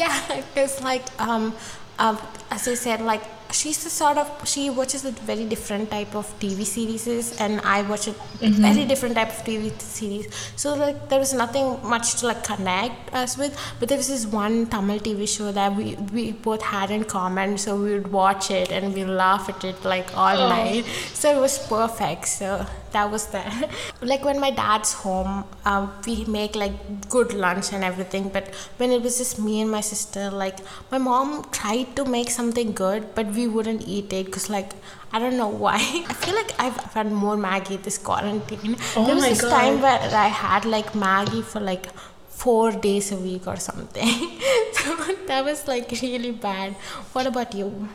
Yeah 0.02 0.14
because 0.54 0.82
like 0.82 1.04
um 1.26 1.54
uh, 1.98 2.16
as 2.50 2.68
I 2.68 2.74
said, 2.74 3.00
like 3.00 3.22
she's 3.58 3.82
the 3.84 3.90
sort 3.90 4.18
of 4.22 4.28
she 4.52 4.68
watches 4.78 5.04
a 5.10 5.12
very 5.30 5.44
different 5.52 5.90
type 5.90 6.14
of 6.20 6.26
TV 6.40 6.64
series 6.64 7.28
and 7.40 7.60
I 7.76 7.82
watch 7.90 8.06
a 8.08 8.12
mm-hmm. 8.12 8.62
very 8.66 8.84
different 8.84 9.14
type 9.14 9.30
of 9.36 9.44
TV 9.48 9.72
series. 9.80 10.26
So 10.56 10.74
like 10.74 11.08
there 11.08 11.18
was 11.18 11.32
nothing 11.42 11.66
much 11.94 12.14
to 12.20 12.26
like 12.26 12.42
connect 12.44 13.14
us 13.14 13.36
with, 13.36 13.58
but 13.80 13.88
there 13.88 13.98
was 13.98 14.08
this 14.08 14.26
one 14.26 14.66
Tamil 14.66 15.00
TV 15.00 15.28
show 15.36 15.52
that 15.52 15.74
we 15.74 15.94
we 16.12 16.32
both 16.48 16.62
had 16.62 16.90
in 16.90 17.04
common. 17.04 17.58
So 17.58 17.76
we 17.76 17.92
would 17.94 18.10
watch 18.12 18.50
it 18.50 18.70
and 18.70 18.94
we 18.94 19.04
laugh 19.04 19.48
at 19.54 19.64
it 19.64 19.84
like 19.84 20.16
all 20.16 20.42
oh. 20.46 20.48
night. 20.48 20.84
So 21.14 21.36
it 21.36 21.40
was 21.40 21.58
perfect. 21.76 22.28
So 22.28 22.66
that 22.92 23.10
was 23.10 23.26
that. 23.28 23.70
like 24.00 24.24
when 24.24 24.40
my 24.40 24.50
dad's 24.50 24.92
home, 24.92 25.44
um, 25.64 25.92
we 26.06 26.24
make 26.24 26.54
like 26.56 27.08
good 27.08 27.32
lunch 27.32 27.72
and 27.72 27.84
everything. 27.84 28.28
But 28.28 28.54
when 28.78 28.90
it 28.90 29.02
was 29.02 29.18
just 29.18 29.38
me 29.38 29.60
and 29.60 29.70
my 29.70 29.80
sister, 29.80 30.30
like 30.30 30.58
my 30.90 30.98
mom 30.98 31.44
tried 31.50 31.94
to 31.96 32.04
make 32.04 32.30
something 32.30 32.72
good, 32.72 33.14
but 33.14 33.26
we 33.26 33.46
wouldn't 33.46 33.86
eat 33.86 34.12
it 34.12 34.26
because 34.26 34.48
like 34.50 34.72
I 35.12 35.18
don't 35.18 35.36
know 35.36 35.48
why. 35.48 35.76
I 36.08 36.12
feel 36.12 36.34
like 36.34 36.52
I've 36.58 36.76
had 36.94 37.10
more 37.12 37.36
Maggi 37.36 37.82
this 37.82 37.98
quarantine. 37.98 38.76
Oh 38.96 39.06
there 39.06 39.14
was 39.14 39.24
this 39.24 39.42
God. 39.42 39.50
time 39.50 39.80
where 39.80 40.00
I 40.26 40.28
had 40.28 40.64
like 40.64 40.92
Maggi 40.92 41.42
for 41.42 41.60
like 41.60 41.86
four 42.28 42.70
days 42.72 43.12
a 43.12 43.16
week 43.16 43.46
or 43.46 43.56
something. 43.56 44.08
so 44.72 44.96
that 45.26 45.44
was 45.44 45.66
like 45.66 45.90
really 46.02 46.32
bad. 46.32 46.74
What 47.12 47.26
about 47.26 47.54
you? 47.54 47.88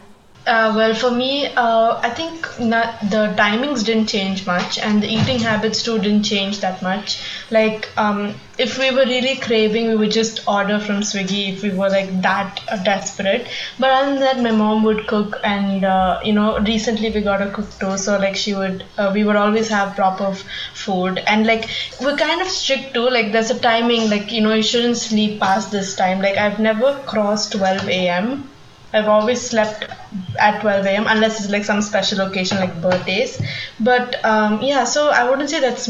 Uh, 0.46 0.74
well, 0.76 0.94
for 0.96 1.12
me, 1.12 1.46
uh, 1.56 2.00
I 2.02 2.10
think 2.10 2.48
not, 2.60 3.00
the 3.12 3.34
timings 3.38 3.86
didn't 3.86 4.08
change 4.08 4.46
much, 4.48 4.78
and 4.80 5.02
the 5.02 5.08
eating 5.08 5.40
habits 5.40 5.84
too 5.84 6.00
didn't 6.00 6.24
change 6.24 6.62
that 6.62 6.82
much. 6.82 7.22
Like, 7.52 7.90
um, 7.98 8.34
if 8.58 8.78
we 8.80 8.90
were 8.92 9.06
really 9.06 9.36
craving, 9.38 9.88
we 9.90 9.96
would 9.96 10.12
just 10.12 10.48
order 10.48 10.80
from 10.80 11.02
Swiggy 11.02 11.54
if 11.54 11.62
we 11.64 11.70
were 11.70 11.90
like 11.90 12.22
that 12.24 12.60
uh, 12.72 12.78
desperate. 12.84 13.48
But 13.80 13.92
other 13.92 14.12
than 14.14 14.20
that, 14.22 14.40
my 14.42 14.52
mom 14.52 14.84
would 14.84 15.06
cook, 15.08 15.40
and 15.44 15.84
uh, 15.86 16.20
you 16.24 16.34
know, 16.34 16.58
recently 16.60 17.12
we 17.12 17.22
got 17.22 17.42
a 17.44 17.50
cook 17.52 17.70
too, 17.80 17.98
so 17.98 18.18
like 18.18 18.36
she 18.36 18.54
would, 18.56 18.84
uh, 18.98 19.12
we 19.14 19.24
would 19.24 19.36
always 19.36 19.68
have 19.70 19.96
proper 19.96 20.34
food, 20.74 21.20
and 21.28 21.46
like 21.46 21.70
we're 22.02 22.18
kind 22.18 22.42
of 22.42 22.48
strict 22.48 22.94
too. 22.96 23.08
Like, 23.10 23.32
there's 23.32 23.52
a 23.52 23.60
timing, 23.60 24.10
like 24.10 24.32
you 24.32 24.42
know, 24.42 24.54
you 24.54 24.64
shouldn't 24.64 24.98
sleep 24.98 25.40
past 25.40 25.72
this 25.72 25.96
time. 25.96 26.20
Like, 26.22 26.38
I've 26.38 26.60
never 26.60 26.96
crossed 27.06 27.52
12 27.54 27.88
a.m 27.90 28.51
I've 28.94 29.08
always 29.08 29.42
slept 29.42 29.86
at 30.40 30.62
12 30.62 30.86
a.m. 30.86 31.06
unless 31.08 31.40
it's 31.40 31.50
like 31.50 31.64
some 31.64 31.82
special 31.82 32.22
occasion 32.22 32.58
like 32.58 32.82
birthdays. 32.82 33.42
But 33.80 34.24
um, 34.26 34.62
yeah, 34.62 34.84
so 34.84 35.10
I 35.10 35.30
wouldn't 35.30 35.50
say 35.50 35.60
that's 35.60 35.90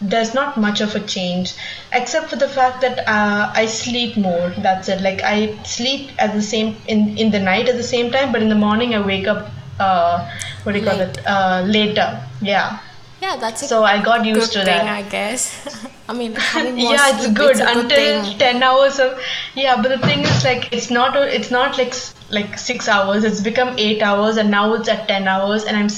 there's 0.00 0.32
not 0.32 0.56
much 0.56 0.80
of 0.80 0.94
a 0.94 1.00
change 1.00 1.54
except 1.92 2.30
for 2.30 2.36
the 2.36 2.48
fact 2.48 2.80
that 2.80 3.00
uh, 3.06 3.52
I 3.54 3.66
sleep 3.66 4.16
more. 4.16 4.50
That's 4.58 4.88
it. 4.88 5.00
Like 5.00 5.22
I 5.22 5.62
sleep 5.64 6.10
at 6.18 6.32
the 6.32 6.42
same 6.42 6.76
in 6.88 7.16
in 7.18 7.30
the 7.30 7.38
night 7.38 7.68
at 7.68 7.76
the 7.76 7.88
same 7.94 8.10
time, 8.10 8.32
but 8.32 8.42
in 8.42 8.48
the 8.48 8.60
morning 8.66 8.94
I 8.94 9.00
wake 9.00 9.26
up. 9.26 9.50
Uh, 9.78 10.28
what 10.62 10.72
do 10.72 10.78
you 10.78 10.84
Late. 10.84 10.90
call 10.90 11.00
it? 11.00 11.26
Uh, 11.26 11.62
later. 11.66 12.22
Yeah. 12.42 12.80
Yeah, 13.22 13.36
that's 13.36 13.62
it. 13.62 13.68
so 13.68 13.82
I 13.84 14.02
got 14.02 14.24
used 14.24 14.52
to 14.52 14.58
thing, 14.58 14.66
that. 14.66 14.86
I 14.86 15.02
guess. 15.02 15.86
I 16.08 16.12
mean, 16.12 16.32
yeah, 16.76 17.16
it's 17.16 17.28
good 17.28 17.52
it's 17.52 17.60
until 17.60 18.22
good 18.24 18.38
ten 18.38 18.62
hours 18.62 18.98
of 18.98 19.18
yeah. 19.54 19.80
But 19.80 19.88
the 19.88 19.98
thing 19.98 20.20
is, 20.20 20.44
like, 20.44 20.72
it's 20.72 20.90
not 20.90 21.16
it's 21.16 21.50
not 21.50 21.78
like 21.78 21.94
like 22.30 22.58
six 22.58 22.88
hours. 22.88 23.24
It's 23.24 23.40
become 23.40 23.78
eight 23.78 24.02
hours, 24.02 24.36
and 24.36 24.50
now 24.50 24.74
it's 24.74 24.88
at 24.88 25.06
ten 25.08 25.28
hours. 25.28 25.64
And 25.64 25.76
I'm 25.76 25.88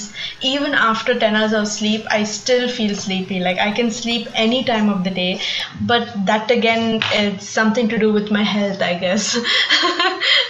even 0.41 0.73
after 0.73 1.17
ten 1.17 1.35
hours 1.35 1.53
of 1.53 1.67
sleep, 1.67 2.05
I 2.09 2.23
still 2.23 2.67
feel 2.69 2.95
sleepy. 2.95 3.39
Like 3.39 3.59
I 3.59 3.71
can 3.71 3.91
sleep 3.91 4.27
any 4.33 4.63
time 4.63 4.89
of 4.89 5.03
the 5.03 5.11
day, 5.11 5.41
but 5.81 6.13
that 6.25 6.51
again 6.51 7.01
is 7.13 7.47
something 7.47 7.87
to 7.89 7.97
do 7.97 8.11
with 8.11 8.31
my 8.31 8.43
health, 8.43 8.81
I 8.81 8.93
guess. 8.95 9.37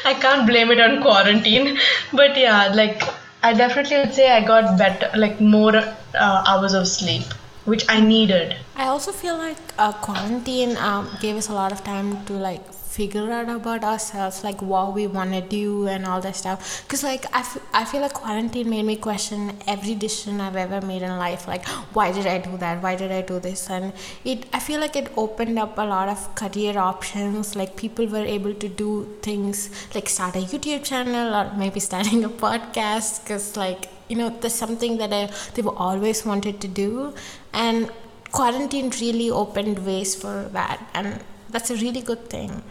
I 0.06 0.16
can't 0.20 0.48
blame 0.48 0.72
it 0.72 0.80
on 0.80 1.02
quarantine, 1.02 1.78
but 2.14 2.38
yeah, 2.38 2.68
like 2.74 3.04
I 3.44 3.54
definitely 3.54 3.98
would 3.98 4.14
say 4.14 4.32
I 4.32 4.44
got 4.46 4.78
better, 4.78 5.10
like 5.18 5.42
more 5.42 5.76
uh, 5.76 6.44
hours 6.48 6.74
of 6.74 6.88
sleep, 6.88 7.24
which 7.66 7.86
I 7.90 8.00
needed. 8.00 8.56
I 8.76 8.88
also 8.88 9.12
feel 9.12 9.38
like 9.38 9.58
uh, 9.78 9.92
quarantine 9.94 10.78
um, 10.78 11.10
gave 11.20 11.36
us 11.36 11.50
a 11.50 11.54
lot 11.54 11.72
of 11.72 11.84
time 11.84 12.26
to 12.26 12.34
like 12.34 12.73
figure 12.94 13.32
out 13.32 13.50
about 13.50 13.84
ourselves 13.84 14.44
like 14.44 14.62
what 14.62 14.94
we 14.94 15.06
want 15.08 15.32
to 15.34 15.42
do 15.42 15.88
and 15.88 16.06
all 16.06 16.22
that 16.22 16.36
stuff. 16.36 16.84
Because 16.84 17.04
like 17.04 17.26
I, 17.36 17.40
f- 17.40 17.58
I 17.74 17.86
feel 17.86 18.02
like 18.02 18.14
quarantine 18.14 18.70
made 18.70 18.86
me 18.86 18.96
question 18.98 19.58
every 19.68 19.96
decision 19.96 20.40
i've 20.42 20.56
ever 20.56 20.80
made 20.86 21.02
in 21.02 21.18
life. 21.18 21.48
Like 21.48 21.68
why 21.98 22.12
did 22.12 22.28
i 22.28 22.38
do 22.38 22.56
that? 22.58 22.84
Why 22.84 22.96
did 22.96 23.12
i 23.12 23.22
do 23.22 23.40
this? 23.40 23.70
And 23.70 23.94
it 24.24 24.46
i 24.54 24.60
feel 24.60 24.80
like 24.80 24.96
it 24.96 25.12
opened 25.18 25.58
up 25.58 25.78
a 25.78 25.88
lot 25.94 26.08
of 26.10 26.36
career 26.36 26.78
options. 26.78 27.56
Like 27.56 27.76
people 27.76 28.06
were 28.06 28.26
able 28.36 28.54
to 28.66 28.70
do 28.84 28.90
things 29.22 29.70
like 29.96 30.08
start 30.10 30.36
a 30.36 30.44
youtube 30.54 30.84
channel 30.84 31.34
or 31.40 31.52
maybe 31.58 31.80
starting 31.80 32.24
a 32.24 32.30
podcast. 32.30 33.24
Because 33.24 33.58
like 33.58 33.90
you 34.08 34.16
know 34.18 34.30
there's 34.30 34.54
something 34.54 34.98
that 34.98 35.12
I, 35.12 35.32
they've 35.56 35.68
always 35.88 36.26
wanted 36.26 36.62
to 36.62 36.68
do. 36.68 37.14
And 37.54 37.90
quarantine 38.32 38.92
really 39.02 39.30
opened 39.32 39.86
ways 39.86 40.16
for 40.16 40.50
that. 40.54 40.80
And 40.94 41.20
that's 41.50 41.70
a 41.70 41.76
really 41.76 42.02
good 42.02 42.30
thing 42.30 42.64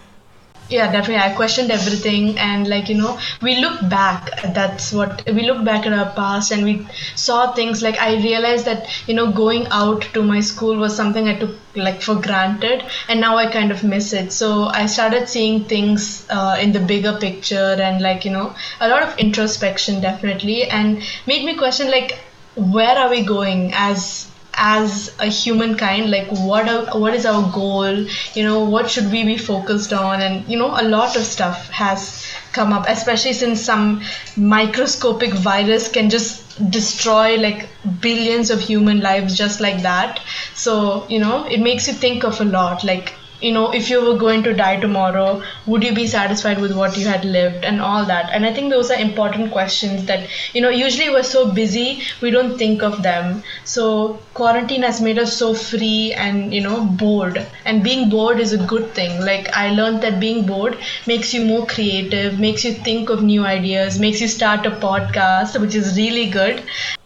yeah 0.73 0.91
definitely. 0.91 1.23
I 1.23 1.35
questioned 1.35 1.71
everything 1.71 2.39
and 2.39 2.67
like 2.69 2.89
you 2.89 2.95
know 2.95 3.19
we 3.41 3.57
look 3.61 3.81
back. 3.89 4.31
That's 4.55 4.93
what 4.93 5.25
we 5.27 5.43
look 5.43 5.65
back 5.65 5.87
at 5.87 5.93
our 5.93 6.11
past 6.15 6.51
and 6.53 6.65
we 6.65 6.87
saw 7.15 7.53
things. 7.53 7.83
Like 7.83 7.99
i 7.99 8.15
realized 8.23 8.65
that 8.65 8.89
you 9.09 9.15
know 9.15 9.31
going 9.33 9.67
out 9.71 10.03
to 10.15 10.23
my 10.23 10.41
school 10.41 10.77
was 10.77 10.97
something 10.97 11.29
i 11.29 11.37
took 11.39 11.55
like 11.75 12.03
for 12.03 12.15
granted 12.15 12.85
and 13.09 13.21
now 13.21 13.37
i 13.37 13.47
kind 13.51 13.71
of 13.71 13.85
miss 13.85 14.13
it. 14.13 14.33
So 14.33 14.65
i 14.65 14.87
started 14.87 15.29
seeing 15.29 15.65
things 15.65 16.27
uh, 16.31 16.57
in 16.61 16.73
the 16.73 16.81
bigger 16.81 17.17
picture 17.19 17.77
and 17.89 18.03
like 18.03 18.25
you 18.25 18.33
know 18.33 18.55
a 18.81 18.89
lot 18.89 19.03
of 19.03 19.17
introspection 19.19 20.01
definitely 20.01 20.65
and 20.65 21.03
made 21.27 21.45
me 21.45 21.57
question 21.57 21.91
like 21.91 22.19
where 22.57 22.99
are 22.99 23.09
we 23.11 23.25
going 23.25 23.73
as 23.75 24.32
as 24.55 25.15
a 25.19 25.27
humankind 25.27 26.11
like 26.11 26.29
what 26.31 26.69
are, 26.69 26.99
what 26.99 27.15
is 27.15 27.27
our 27.27 27.51
goal? 27.53 28.07
You 28.35 28.45
know 28.45 28.65
what 28.65 28.91
should 28.91 29.11
we 29.11 29.25
be 29.25 29.37
focused 29.39 29.93
on? 29.93 30.21
And 30.21 30.49
you 30.49 30.59
know 30.59 30.75
a 30.79 30.83
lot 30.83 31.17
of 31.17 31.25
stuff 31.25 31.69
has 31.71 32.27
come 32.53 32.73
up 32.73 32.85
especially 32.89 33.33
since 33.33 33.61
some 33.61 34.03
microscopic 34.37 35.33
virus 35.33 35.91
can 35.91 36.11
just 36.11 36.71
destroy 36.71 37.37
like 37.37 37.69
billions 38.01 38.51
of 38.51 38.61
human 38.61 39.01
lives 39.01 39.37
just 39.37 39.61
like 39.61 39.83
that. 39.83 40.21
So 40.55 41.07
you 41.09 41.19
know 41.19 41.45
it 41.47 41.61
makes 41.61 41.89
you 41.89 41.95
think 41.95 42.25
of 42.25 42.41
a 42.41 42.45
lot 42.45 42.85
like 42.85 43.15
you 43.43 43.53
know 43.53 43.71
if 43.73 43.91
you 43.91 44.01
were 44.05 44.17
going 44.17 44.43
to 44.43 44.53
die 44.55 44.77
tomorrow 44.81 45.43
would 45.67 45.83
you 45.83 45.95
be 45.95 46.07
satisfied 46.07 46.61
with 46.61 46.75
what 46.81 46.97
you 46.97 47.07
had 47.07 47.25
lived 47.25 47.65
and 47.65 47.81
all 47.81 48.05
that? 48.05 48.31
And 48.33 48.47
i 48.47 48.53
think 48.55 48.71
those 48.71 48.91
are 48.91 49.01
important 49.05 49.51
questions 49.53 50.05
that 50.07 50.29
you 50.55 50.61
know 50.61 50.71
usually 50.71 51.11
we're 51.11 51.29
so 51.31 51.51
busy 51.51 52.03
we 52.21 52.31
don't 52.31 52.57
think 52.59 52.83
of 52.83 53.03
them. 53.03 53.43
So 53.65 54.19
quarantine 54.35 54.83
has 54.83 55.01
made 55.01 55.19
us 55.19 55.37
so 55.37 55.55
free 55.55 56.13
and 56.13 56.55
you 56.55 56.61
know 56.61 56.85
bored. 56.85 57.45
And 57.65 57.83
being 57.83 58.09
bored 58.11 58.41
is 58.41 58.53
a 58.53 58.65
good 58.75 58.89
thing. 58.95 59.21
Like 59.21 59.49
i 59.65 59.71
learned 59.71 60.03
that 60.03 60.21
being 60.21 60.47
bored 60.47 60.79
makes 61.07 61.35
you 61.35 61.45
more 61.45 61.67
creative 61.67 62.39
makes 62.39 62.65
you 62.65 62.73
think 62.73 63.11
of 63.11 63.23
new 63.23 63.45
ideas 63.45 63.99
makes 63.99 64.21
you 64.21 64.29
start 64.29 64.67
a 64.67 64.71
podcast 64.89 65.61
which 65.61 65.75
is 65.75 65.97
really 65.97 66.31
good. 66.31 66.63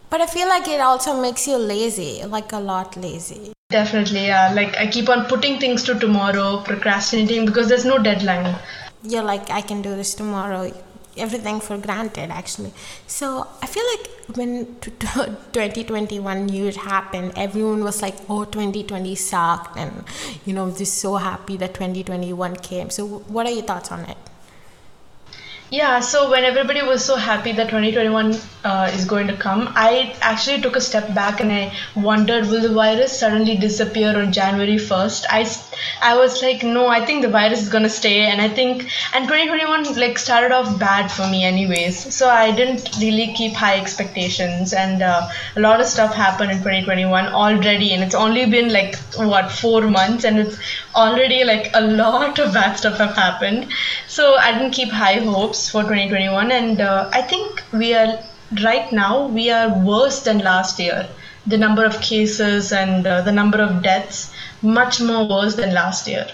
But 0.09 0.21
i 0.21 0.25
feel 0.37 0.47
like 0.47 0.67
it 0.67 0.79
also 0.79 1.19
makes 1.21 1.47
you 1.47 1.57
lazy 1.57 2.23
like 2.37 2.51
a 2.53 2.59
lot 2.59 2.95
lazy 2.95 3.56
Definitely, 3.69 4.27
yeah. 4.27 4.53
Like 4.53 4.77
I 4.77 4.87
keep 4.87 5.09
on 5.09 5.25
putting 5.25 5.59
things 5.59 5.83
to 5.83 5.99
tomorrow, 5.99 6.61
procrastinating 6.63 7.45
because 7.45 7.67
there's 7.67 7.83
no 7.83 7.97
deadline. 8.01 8.55
You're 9.03 9.23
like, 9.23 9.49
I 9.49 9.59
can 9.59 9.81
do 9.81 9.93
this 9.93 10.13
tomorrow. 10.13 10.71
Everything 11.17 11.59
for 11.59 11.77
granted, 11.77 12.31
actually. 12.31 12.71
So 13.07 13.45
I 13.61 13.65
feel 13.65 13.83
like 13.93 14.37
when 14.37 14.77
2021 14.81 16.47
Year 16.47 16.71
happened, 16.71 17.33
everyone 17.35 17.83
was 17.83 18.01
like, 18.01 18.15
"Oh, 18.29 18.45
2020 18.45 19.15
sucked," 19.15 19.75
and 19.75 20.05
you 20.45 20.53
know, 20.53 20.71
just 20.71 20.99
so 20.99 21.15
happy 21.17 21.57
that 21.57 21.73
2021 21.73 22.55
came. 22.57 22.89
So, 22.89 23.05
what 23.05 23.47
are 23.47 23.51
your 23.51 23.63
thoughts 23.63 23.91
on 23.91 24.05
it? 24.05 24.17
Yeah, 25.69 25.99
so 25.99 26.31
when 26.31 26.45
everybody 26.45 26.81
was 26.81 27.03
so 27.03 27.17
happy 27.17 27.51
that 27.51 27.65
2021 27.65 28.39
uh, 28.63 28.89
is 28.93 29.03
going 29.03 29.27
to 29.27 29.35
come, 29.35 29.67
I 29.75 30.15
actually 30.21 30.61
took 30.61 30.77
a 30.77 30.81
step 30.81 31.13
back 31.13 31.41
and 31.41 31.51
I 31.51 31.73
wondered, 31.93 32.45
will 32.45 32.61
the 32.61 32.73
virus 32.73 33.19
suddenly 33.19 33.57
disappear 33.57 34.17
on 34.17 34.31
January 34.31 34.77
1st? 34.77 35.25
I, 35.29 35.45
I 36.01 36.17
was 36.17 36.41
like, 36.41 36.63
no, 36.63 36.87
I 36.87 37.05
think 37.05 37.21
the 37.21 37.29
virus 37.29 37.61
is 37.61 37.67
going 37.67 37.83
to 37.83 37.89
stay. 37.89 38.27
And 38.27 38.41
I 38.41 38.47
think, 38.47 38.89
and 39.13 39.27
2021 39.27 39.95
like 39.99 40.17
started 40.17 40.53
off 40.53 40.79
bad 40.79 41.11
for 41.11 41.27
me 41.27 41.43
anyways. 41.43 42.15
So 42.15 42.29
I 42.29 42.55
didn't 42.55 42.89
really 43.01 43.33
keep 43.33 43.51
high 43.51 43.77
expectations. 43.77 44.71
And 44.71 45.01
uh, 45.01 45.27
a 45.57 45.59
lot 45.59 45.81
of 45.81 45.87
stuff 45.87 46.15
happened 46.15 46.51
in 46.51 46.59
2021 46.59 47.25
already. 47.27 47.91
And 47.91 48.01
it's 48.03 48.15
only 48.15 48.45
been 48.45 48.71
like, 48.71 48.95
what, 49.17 49.51
four 49.51 49.81
months. 49.81 50.23
And 50.23 50.39
it's 50.39 50.57
already 50.95 51.43
like 51.43 51.71
a 51.73 51.81
lot 51.81 52.39
of 52.39 52.53
bad 52.53 52.75
stuff 52.75 52.99
have 52.99 53.17
happened. 53.17 53.67
So 54.07 54.35
I 54.35 54.53
didn't 54.53 54.71
keep 54.71 54.89
high 54.89 55.19
hopes 55.19 55.56
for 55.69 55.81
2021, 55.81 56.51
and 56.51 56.81
uh, 56.81 57.09
I 57.13 57.21
think 57.21 57.63
we 57.73 57.93
are 57.93 58.19
right 58.63 58.91
now 58.91 59.27
we 59.27 59.49
are 59.49 59.69
worse 59.83 60.21
than 60.23 60.39
last 60.39 60.79
year. 60.79 61.07
The 61.45 61.57
number 61.57 61.85
of 61.85 61.99
cases 62.01 62.71
and 62.71 63.07
uh, 63.07 63.21
the 63.21 63.31
number 63.31 63.59
of 63.61 63.81
deaths 63.81 64.33
much 64.61 64.99
more 65.01 65.27
worse 65.27 65.55
than 65.55 65.73
last 65.73 66.07
year, 66.07 66.27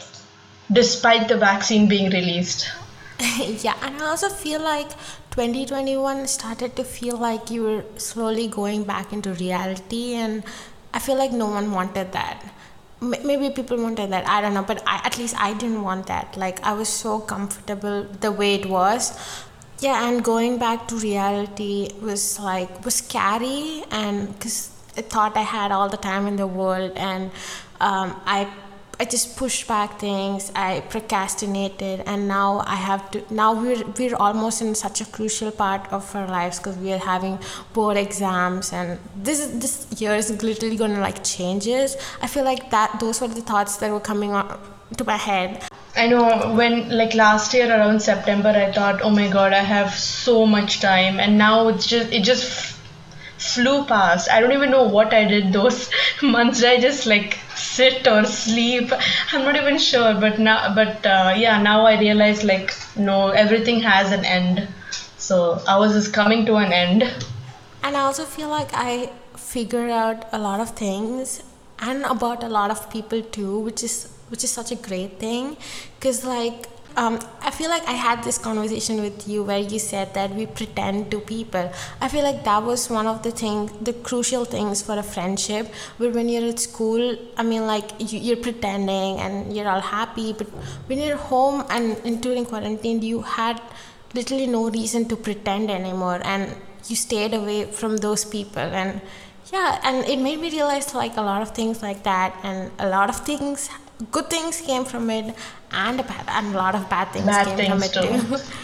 despite 0.72 1.28
the 1.28 1.38
vaccine 1.38 1.88
being 1.88 2.10
released. 2.12 2.72
yeah, 3.64 3.76
and 3.82 4.02
I 4.02 4.06
also 4.06 4.30
feel 4.30 4.62
like 4.62 4.90
2021 5.32 6.28
started 6.28 6.76
to 6.76 6.84
feel 6.84 7.18
like 7.18 7.52
you 7.52 7.64
were 7.64 7.86
slowly 7.98 8.48
going 8.48 8.84
back 8.84 9.14
into 9.14 9.34
reality, 9.34 10.16
and 10.16 10.44
I 10.94 11.00
feel 11.00 11.18
like 11.18 11.32
no 11.32 11.48
one 11.48 11.72
wanted 11.72 12.12
that. 12.14 12.53
Maybe 13.04 13.50
people 13.50 13.78
wanted 13.78 14.12
that, 14.12 14.28
I 14.28 14.42
don't 14.42 14.54
know, 14.54 14.64
but 14.64 14.82
I, 14.88 15.02
at 15.04 15.18
least 15.18 15.36
I 15.38 15.54
didn't 15.54 15.84
want 15.84 16.08
that. 16.08 16.38
Like, 16.38 16.64
I 16.64 16.74
was 16.74 16.90
so 16.90 17.20
comfortable 17.20 18.04
the 18.04 18.32
way 18.32 18.56
it 18.56 18.66
was. 18.66 19.12
Yeah, 19.80 20.08
and 20.08 20.24
going 20.24 20.58
back 20.60 20.88
to 20.90 20.96
reality 20.96 21.90
was 22.02 22.40
like, 22.40 22.86
was 22.86 22.96
scary, 22.96 23.84
and 23.92 24.32
because 24.34 24.72
I 24.96 25.02
thought 25.02 25.36
I 25.36 25.42
had 25.42 25.72
all 25.72 25.90
the 25.90 25.98
time 25.98 26.26
in 26.28 26.38
the 26.38 26.48
world, 26.48 26.94
and 26.96 27.32
um, 27.82 28.20
I 28.26 28.48
I 29.04 29.06
just 29.06 29.36
pushed 29.36 29.68
back 29.68 30.00
things. 30.00 30.50
I 30.56 30.80
procrastinated, 30.80 32.04
and 32.06 32.26
now 32.26 32.64
I 32.66 32.76
have 32.76 33.12
to. 33.12 33.22
Now 33.40 33.50
we're 33.62 33.84
we're 33.98 34.16
almost 34.16 34.62
in 34.62 34.76
such 34.76 35.02
a 35.02 35.06
crucial 35.18 35.52
part 35.52 35.92
of 35.92 36.16
our 36.16 36.26
lives 36.26 36.60
because 36.60 36.78
we 36.78 36.94
are 36.94 37.04
having 37.08 37.38
board 37.74 37.98
exams, 37.98 38.72
and 38.72 38.98
this 39.28 39.42
this 39.66 40.02
year 40.02 40.16
is 40.16 40.32
literally 40.42 40.78
to 40.78 40.88
like 41.08 41.22
changes. 41.22 41.98
I 42.22 42.28
feel 42.28 42.46
like 42.46 42.70
that 42.70 42.98
those 43.02 43.20
were 43.20 43.28
the 43.28 43.46
thoughts 43.52 43.76
that 43.84 43.92
were 43.92 44.06
coming 44.12 44.32
on 44.32 44.58
to 44.96 45.04
my 45.04 45.18
head. 45.18 45.68
I 45.98 46.08
know 46.08 46.56
when 46.62 46.90
like 47.02 47.14
last 47.14 47.54
year 47.54 47.70
around 47.70 48.02
September, 48.02 48.56
I 48.66 48.72
thought, 48.72 49.02
oh 49.02 49.10
my 49.10 49.28
god, 49.30 49.52
I 49.52 49.64
have 49.74 49.94
so 49.94 50.46
much 50.46 50.80
time, 50.80 51.20
and 51.20 51.38
now 51.38 51.68
it's 51.68 51.86
just 51.96 52.14
it 52.14 52.24
just 52.24 52.74
flew 53.38 53.84
past. 53.84 54.30
I 54.32 54.40
don't 54.40 54.54
even 54.54 54.72
know 54.72 54.84
what 54.84 55.14
I 55.14 55.26
did 55.26 55.52
those 55.52 55.90
months. 56.22 56.64
I 56.64 56.80
just 56.80 57.06
like 57.06 57.38
sit 57.56 58.08
or 58.08 58.26
sleep? 58.26 58.92
I'm 59.32 59.44
not 59.44 59.56
even 59.56 59.78
sure. 59.78 60.14
But 60.14 60.40
now, 60.40 60.74
but 60.76 61.06
uh, 61.06 61.34
yeah, 61.38 61.62
now 61.62 61.86
I 61.86 62.00
realize 62.00 62.44
like 62.44 62.74
no, 62.96 63.30
everything 63.30 63.82
has 63.82 64.12
an 64.12 64.26
end. 64.26 64.68
So 65.18 65.62
ours 65.68 65.96
is 65.96 66.08
coming 66.08 66.46
to 66.48 66.56
an 66.56 66.74
end. 66.74 67.04
And 67.84 67.98
I 67.98 68.02
also 68.02 68.26
feel 68.26 68.50
like 68.50 68.70
I 68.74 69.12
figured 69.36 69.90
out 69.90 70.26
a 70.32 70.40
lot 70.40 70.60
of 70.60 70.72
things 70.72 71.44
and 71.80 72.04
about 72.04 72.44
a 72.44 72.50
lot 72.50 72.72
of 72.72 72.90
people 72.90 73.22
too, 73.22 73.60
which 73.60 73.84
is 73.84 74.10
which 74.30 74.44
is 74.44 74.52
such 74.52 74.72
a 74.72 74.76
great 74.76 75.20
thing. 75.20 75.58
Cause 76.00 76.24
like 76.26 76.68
um, 76.96 77.20
I 77.42 77.52
feel 77.52 77.70
like 77.70 77.88
I 77.88 77.94
had 77.94 78.24
this 78.24 78.38
conversation 78.38 79.02
with 79.02 79.28
you 79.28 79.44
where 79.44 79.60
you 79.60 79.80
said 79.80 80.14
that 80.14 80.32
we 80.32 80.46
pretend 80.46 81.12
to 81.12 81.20
people. 81.20 81.72
I 82.02 82.08
feel 82.08 82.24
like 82.24 82.44
that 82.44 82.64
was 82.64 82.90
one 82.90 83.08
of 83.08 83.24
the 83.24 83.32
things, 83.32 83.72
the 83.82 83.94
crucial 83.94 84.46
things 84.46 84.82
for 84.82 84.98
a 84.98 85.04
friendship. 85.04 85.74
But 85.98 86.14
when 86.14 86.30
you're 86.30 86.50
at 86.50 86.60
school, 86.60 87.18
I 87.38 87.44
mean, 87.44 87.66
like 87.66 87.92
you, 88.00 88.20
you're 88.20 88.38
pretending 88.38 89.20
and 89.20 89.56
you're 89.56 89.68
all 89.68 89.82
happy. 89.82 90.34
But 90.34 90.48
when 90.88 91.00
you're 91.00 91.18
home 91.18 91.66
and, 91.70 91.98
and 92.06 92.22
during 92.22 92.46
quarantine, 92.46 93.02
you 93.02 93.22
had 93.22 93.62
literally 94.14 94.48
no 94.48 94.70
reason 94.70 95.06
to 95.10 95.16
pretend 95.16 95.72
anymore 95.72 96.22
and 96.24 96.56
you 96.88 96.96
stayed 96.96 97.34
away 97.34 97.66
from 97.66 97.98
those 97.98 98.26
people 98.26 98.62
and 98.62 99.02
yeah 99.52 99.80
and 99.84 100.06
it 100.06 100.20
made 100.20 100.40
me 100.40 100.50
realize 100.52 100.94
like 100.94 101.18
a 101.18 101.22
lot 101.22 101.42
of 101.42 101.52
things 101.52 101.82
like 101.82 102.04
that 102.04 102.36
and 102.44 102.72
a 102.80 102.88
lot 102.88 103.10
of 103.10 103.16
things 103.26 103.70
good 104.12 104.30
things 104.30 104.62
came 104.62 104.86
from 104.86 105.10
it 105.10 105.36
and 105.72 106.00
a 106.00 106.04
bad 106.04 106.26
and 106.30 106.54
a 106.56 106.58
lot 106.58 106.76
of 106.76 106.90
bad 106.90 107.12
things 107.12 107.26
Bad 107.26 107.46
came 107.58 107.80
from 107.80 107.82
things 107.82 107.96
it 107.96 108.38
too. 108.38 108.38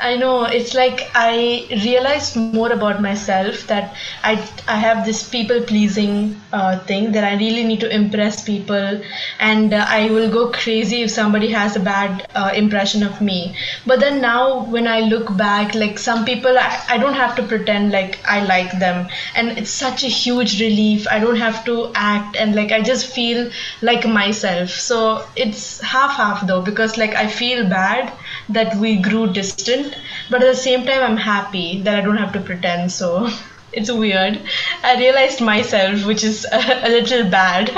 I 0.00 0.16
know 0.16 0.44
it's 0.44 0.74
like 0.74 1.10
I 1.14 1.66
realized 1.84 2.36
more 2.36 2.60
about 2.60 2.88
myself 2.90 3.54
that 3.56 3.82
I 4.12 4.24
I 4.56 4.66
have 4.66 4.94
this 4.96 5.12
people 5.16 5.60
pleasing 5.60 6.40
uh, 6.52 6.78
thing 6.80 7.12
that 7.12 7.24
I 7.24 7.34
really 7.36 7.64
need 7.64 7.80
to 7.80 7.90
impress 7.94 8.42
people 8.42 9.00
and 9.38 9.72
uh, 9.72 9.84
I 9.88 10.10
will 10.10 10.30
go 10.30 10.50
crazy 10.50 11.02
if 11.02 11.10
somebody 11.10 11.48
has 11.50 11.76
a 11.76 11.80
bad 11.80 12.24
uh, 12.34 12.50
impression 12.54 13.02
of 13.02 13.20
me. 13.20 13.54
But 13.86 14.00
then 14.00 14.20
now 14.20 14.64
when 14.64 14.86
I 14.86 15.00
look 15.00 15.36
back, 15.36 15.74
like 15.74 15.98
some 15.98 16.24
people 16.24 16.58
I, 16.58 16.80
I 16.88 16.98
don't 16.98 17.14
have 17.14 17.34
to 17.36 17.42
pretend 17.42 17.92
like 17.92 18.18
I 18.26 18.44
like 18.44 18.78
them 18.78 19.08
and 19.34 19.48
it's 19.58 19.70
such 19.70 20.02
a 20.04 20.08
huge 20.20 20.60
relief. 20.60 21.06
I 21.10 21.18
don't 21.18 21.36
have 21.46 21.64
to 21.66 21.90
act 21.94 22.36
and 22.36 22.54
like 22.54 22.72
I 22.72 22.82
just 22.82 23.06
feel 23.14 23.50
like 23.82 24.06
myself. 24.06 24.70
So 24.70 25.24
it's 25.36 25.80
half 25.80 26.16
half 26.16 26.46
though 26.46 26.62
because 26.62 26.96
like 26.98 27.14
I 27.14 27.26
feel 27.28 27.68
bad 27.68 28.12
that 28.48 28.74
we 28.76 28.96
grew 28.96 29.26
distant 29.26 29.96
but 30.30 30.42
at 30.42 30.46
the 30.46 30.60
same 30.62 30.84
time 30.86 31.02
i'm 31.02 31.16
happy 31.16 31.82
that 31.82 31.94
i 31.94 32.00
don't 32.00 32.16
have 32.16 32.32
to 32.32 32.40
pretend 32.40 32.90
so 32.90 33.28
it's 33.72 33.92
weird. 33.92 34.40
I 34.82 34.98
realized 34.98 35.40
myself 35.40 36.06
which 36.06 36.24
is 36.24 36.46
a, 36.50 36.86
a 36.86 36.88
little 36.88 37.28
bad. 37.30 37.70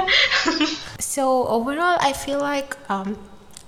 So 1.01 1.47
overall 1.49 1.99
i 2.01 2.13
feel 2.13 2.39
like 2.39 2.77
um, 2.89 3.19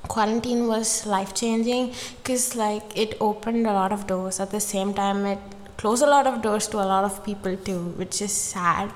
quarantine 0.06 0.68
was 0.68 1.06
life 1.06 1.34
changing 1.34 1.92
because 2.18 2.54
like 2.54 2.96
it 2.96 3.16
opened 3.20 3.66
a 3.66 3.72
lot 3.72 3.90
of 3.92 4.06
doors. 4.06 4.38
At 4.38 4.50
the 4.50 4.60
same 4.60 4.94
time 4.94 5.26
it 5.26 5.40
closed 5.76 6.02
a 6.02 6.06
lot 6.06 6.26
of 6.26 6.42
doors 6.42 6.68
to 6.68 6.76
a 6.76 6.86
lot 6.92 7.04
of 7.04 7.24
people 7.24 7.56
too 7.56 7.80
which 8.00 8.22
is 8.22 8.32
sad 8.32 8.92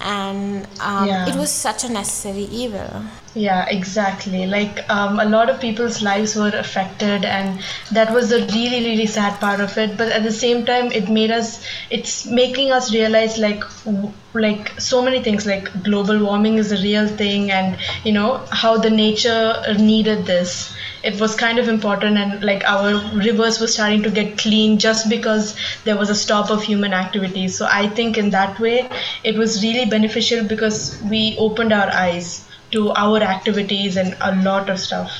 and 0.00 0.66
um, 0.80 1.06
Yeah. 1.08 1.28
it 1.28 1.36
was 1.36 1.50
such 1.50 1.84
a 1.84 1.88
necessary 1.88 2.44
evil. 2.44 3.04
Yeah 3.34 3.66
exactly. 3.68 4.46
Like 4.46 4.84
um, 4.90 5.20
a 5.20 5.24
lot 5.24 5.48
of 5.50 5.60
people's 5.60 6.02
lives 6.02 6.34
were 6.34 6.50
affected 6.54 7.24
and 7.24 7.60
that 7.92 8.12
was 8.12 8.30
the 8.30 8.40
really 8.54 8.80
really 8.86 9.06
sad 9.06 9.38
part 9.40 9.60
of 9.60 9.76
it. 9.78 9.96
But 9.96 10.08
at 10.12 10.22
the 10.22 10.32
same 10.32 10.64
time 10.66 10.90
it 10.92 11.08
made 11.08 11.30
us 11.30 11.64
it's 11.90 12.26
making 12.26 12.72
us 12.72 12.92
realize 12.92 13.38
like 13.38 13.60
w- 13.84 14.12
like 14.34 14.72
so 14.80 15.02
many 15.02 15.22
things 15.22 15.46
like 15.46 15.70
global 15.84 16.18
warming 16.24 16.56
is 16.58 16.72
a 16.72 16.76
real 16.82 17.06
thing 17.06 17.50
and 17.50 17.76
you 18.04 18.12
know 18.12 18.44
how 18.50 18.76
the 18.78 18.90
nature 18.90 19.54
needed 19.78 20.26
this 20.26 20.74
it 21.08 21.20
was 21.20 21.34
kind 21.34 21.58
of 21.58 21.68
important 21.68 22.18
and 22.22 22.42
like 22.42 22.64
our 22.64 22.90
rivers 23.26 23.60
were 23.60 23.70
starting 23.74 24.02
to 24.02 24.10
get 24.10 24.36
clean 24.38 24.78
just 24.78 25.08
because 25.08 25.56
there 25.84 25.96
was 25.96 26.10
a 26.10 26.14
stop 26.14 26.50
of 26.50 26.62
human 26.62 26.92
activity. 26.92 27.48
So 27.48 27.68
i 27.70 27.88
think 28.00 28.18
in 28.18 28.30
that 28.30 28.60
way 28.66 28.76
it 29.24 29.38
was 29.42 29.62
really 29.62 29.86
beneficial 29.96 30.44
because 30.54 30.82
we 31.14 31.22
opened 31.38 31.72
our 31.72 31.90
eyes 32.04 32.44
to 32.72 32.90
our 32.90 33.22
activities 33.22 33.96
and 33.96 34.16
a 34.20 34.34
lot 34.42 34.68
of 34.68 34.78
stuff. 34.78 35.10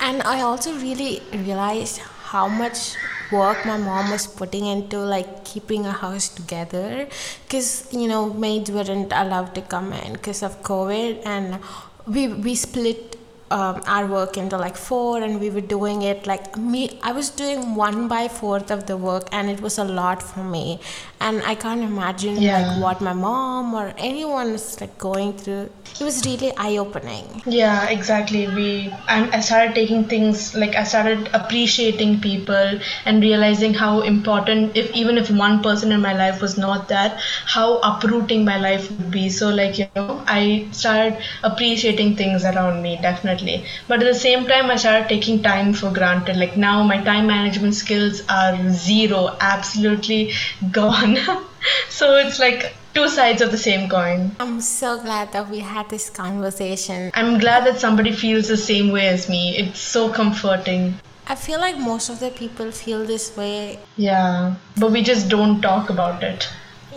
And 0.00 0.22
I 0.22 0.40
also 0.40 0.72
really 0.74 1.22
realized 1.32 1.98
how 2.32 2.48
much 2.48 2.96
work 3.32 3.64
my 3.66 3.76
mom 3.76 4.10
was 4.10 4.26
putting 4.26 4.66
into 4.66 4.98
like 4.98 5.44
keeping 5.44 5.84
a 5.86 5.92
house 5.92 6.28
together. 6.28 7.08
Because 7.42 7.88
you 7.92 8.08
know 8.08 8.32
maids 8.32 8.70
weren't 8.70 9.12
allowed 9.12 9.54
to 9.56 9.62
come 9.62 9.92
in 9.92 10.12
because 10.14 10.42
of 10.42 10.62
covid 10.62 11.26
and 11.26 11.58
we 12.06 12.28
we 12.48 12.54
split 12.54 13.15
um, 13.50 13.80
our 13.86 14.06
work 14.06 14.36
into 14.36 14.56
like 14.56 14.76
four 14.76 15.22
and 15.22 15.40
we 15.40 15.50
were 15.50 15.60
doing 15.60 16.02
it 16.02 16.26
like 16.26 16.56
me 16.56 16.98
i 17.02 17.12
was 17.12 17.28
doing 17.30 17.74
one 17.76 18.08
by 18.08 18.26
fourth 18.28 18.70
of 18.70 18.86
the 18.86 18.96
work 18.96 19.28
and 19.32 19.48
it 19.48 19.60
was 19.60 19.78
a 19.78 19.84
lot 19.84 20.22
for 20.22 20.42
me 20.42 20.80
and 21.20 21.42
i 21.44 21.54
can't 21.54 21.82
imagine 21.82 22.36
Yeah. 22.36 22.58
like 22.66 22.82
what 22.82 23.00
my 23.00 23.12
mom 23.12 23.72
or 23.74 23.94
anyone 23.98 24.48
is 24.48 24.80
like 24.80 24.98
going 24.98 25.32
through 25.34 25.70
it 25.98 26.04
was 26.04 26.24
really 26.26 26.52
eye-opening 26.56 27.42
Yeah, 27.46 27.88
exactly. 27.88 28.48
We 28.48 28.92
I, 29.08 29.30
I 29.36 29.40
started 29.40 29.74
taking 29.74 30.04
things 30.12 30.54
like 30.54 30.74
I 30.74 30.82
started 30.84 31.30
appreciating 31.32 32.20
people 32.20 32.80
and 33.06 33.22
realizing 33.22 33.72
how 33.74 34.02
important 34.02 34.76
if 34.76 34.90
even 35.02 35.16
if 35.16 35.30
one 35.30 35.62
person 35.62 35.92
in 35.92 36.00
my 36.02 36.12
life 36.12 36.42
was 36.42 36.58
not 36.58 36.88
that, 36.88 37.18
how 37.54 37.78
uprooting 37.90 38.44
my 38.44 38.58
life 38.58 38.90
would 38.90 39.10
be. 39.10 39.28
So 39.30 39.48
like 39.48 39.78
you 39.78 39.86
know, 39.96 40.22
I 40.26 40.66
started 40.72 41.16
appreciating 41.42 42.16
things 42.16 42.44
around 42.44 42.82
me 42.82 42.98
definitely. 43.36 43.68
But 43.88 44.02
at 44.02 44.12
the 44.12 44.18
same 44.18 44.46
time, 44.46 44.70
I 44.70 44.76
started 44.76 45.08
taking 45.08 45.42
time 45.42 45.72
for 45.72 45.90
granted. 45.90 46.36
Like 46.36 46.56
now, 46.56 46.82
my 46.82 47.02
time 47.02 47.26
management 47.26 47.74
skills 47.74 48.22
are 48.28 48.56
zero, 48.70 49.36
absolutely 49.40 50.32
gone. 50.70 51.16
so 51.88 52.16
it's 52.16 52.38
like 52.38 52.74
two 52.94 53.08
sides 53.08 53.42
of 53.42 53.50
the 53.50 53.58
same 53.58 53.90
coin. 53.90 54.34
i'm 54.40 54.58
so 54.58 54.98
glad 54.98 55.30
that 55.32 55.50
we 55.50 55.58
had 55.58 55.86
this 55.90 56.08
conversation 56.08 57.10
I'm 57.12 57.38
glad 57.38 57.66
that 57.66 57.78
somebody 57.78 58.10
feels 58.10 58.48
the 58.48 58.56
same 58.56 58.90
way 58.90 59.08
as 59.08 59.28
me. 59.28 59.54
It's 59.58 59.80
so 59.80 60.10
comforting. 60.10 60.94
I 61.28 61.34
feel 61.34 61.60
like 61.60 61.76
most 61.76 62.08
of 62.08 62.20
the 62.20 62.30
people 62.30 62.70
feel 62.70 63.04
this 63.04 63.36
way. 63.36 63.78
Yeah, 63.96 64.54
but 64.78 64.92
we 64.92 65.02
just 65.02 65.28
don't 65.28 65.60
talk 65.60 65.90
about 65.90 66.22
it. 66.22 66.48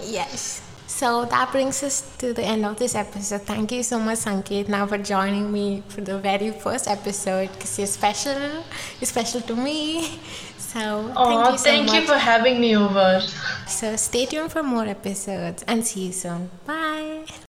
Yes. 0.01 0.68
So 0.89 1.25
that 1.25 1.51
brings 1.51 1.83
us 1.83 2.01
to 2.17 2.33
the 2.33 2.43
end 2.43 2.65
of 2.65 2.77
this 2.77 2.95
episode. 2.95 3.43
Thank 3.43 3.71
you 3.71 3.83
so 3.83 3.99
much, 3.99 4.19
Sanket, 4.25 4.67
now 4.67 4.87
for 4.87 4.97
joining 4.97 5.51
me 5.51 5.83
for 5.87 6.01
the 6.01 6.17
very 6.17 6.49
first 6.51 6.87
episode 6.87 7.51
because 7.53 7.77
you're 7.77 7.87
special. 7.87 8.39
You're 8.99 9.07
special 9.15 9.41
to 9.41 9.55
me. 9.55 10.19
So 10.57 11.13
Oh, 11.15 11.25
thank 11.25 11.51
you 11.53 11.57
so 11.57 11.63
thank 11.63 11.85
much. 11.87 11.95
you 12.01 12.07
for 12.07 12.17
having 12.17 12.59
me 12.59 12.75
over. 12.75 13.21
so 13.67 13.95
stay 13.95 14.25
tuned 14.25 14.51
for 14.51 14.61
more 14.63 14.85
episodes 14.85 15.63
and 15.67 15.85
see 15.85 16.07
you 16.07 16.11
soon. 16.11 16.49
Bye. 16.65 17.25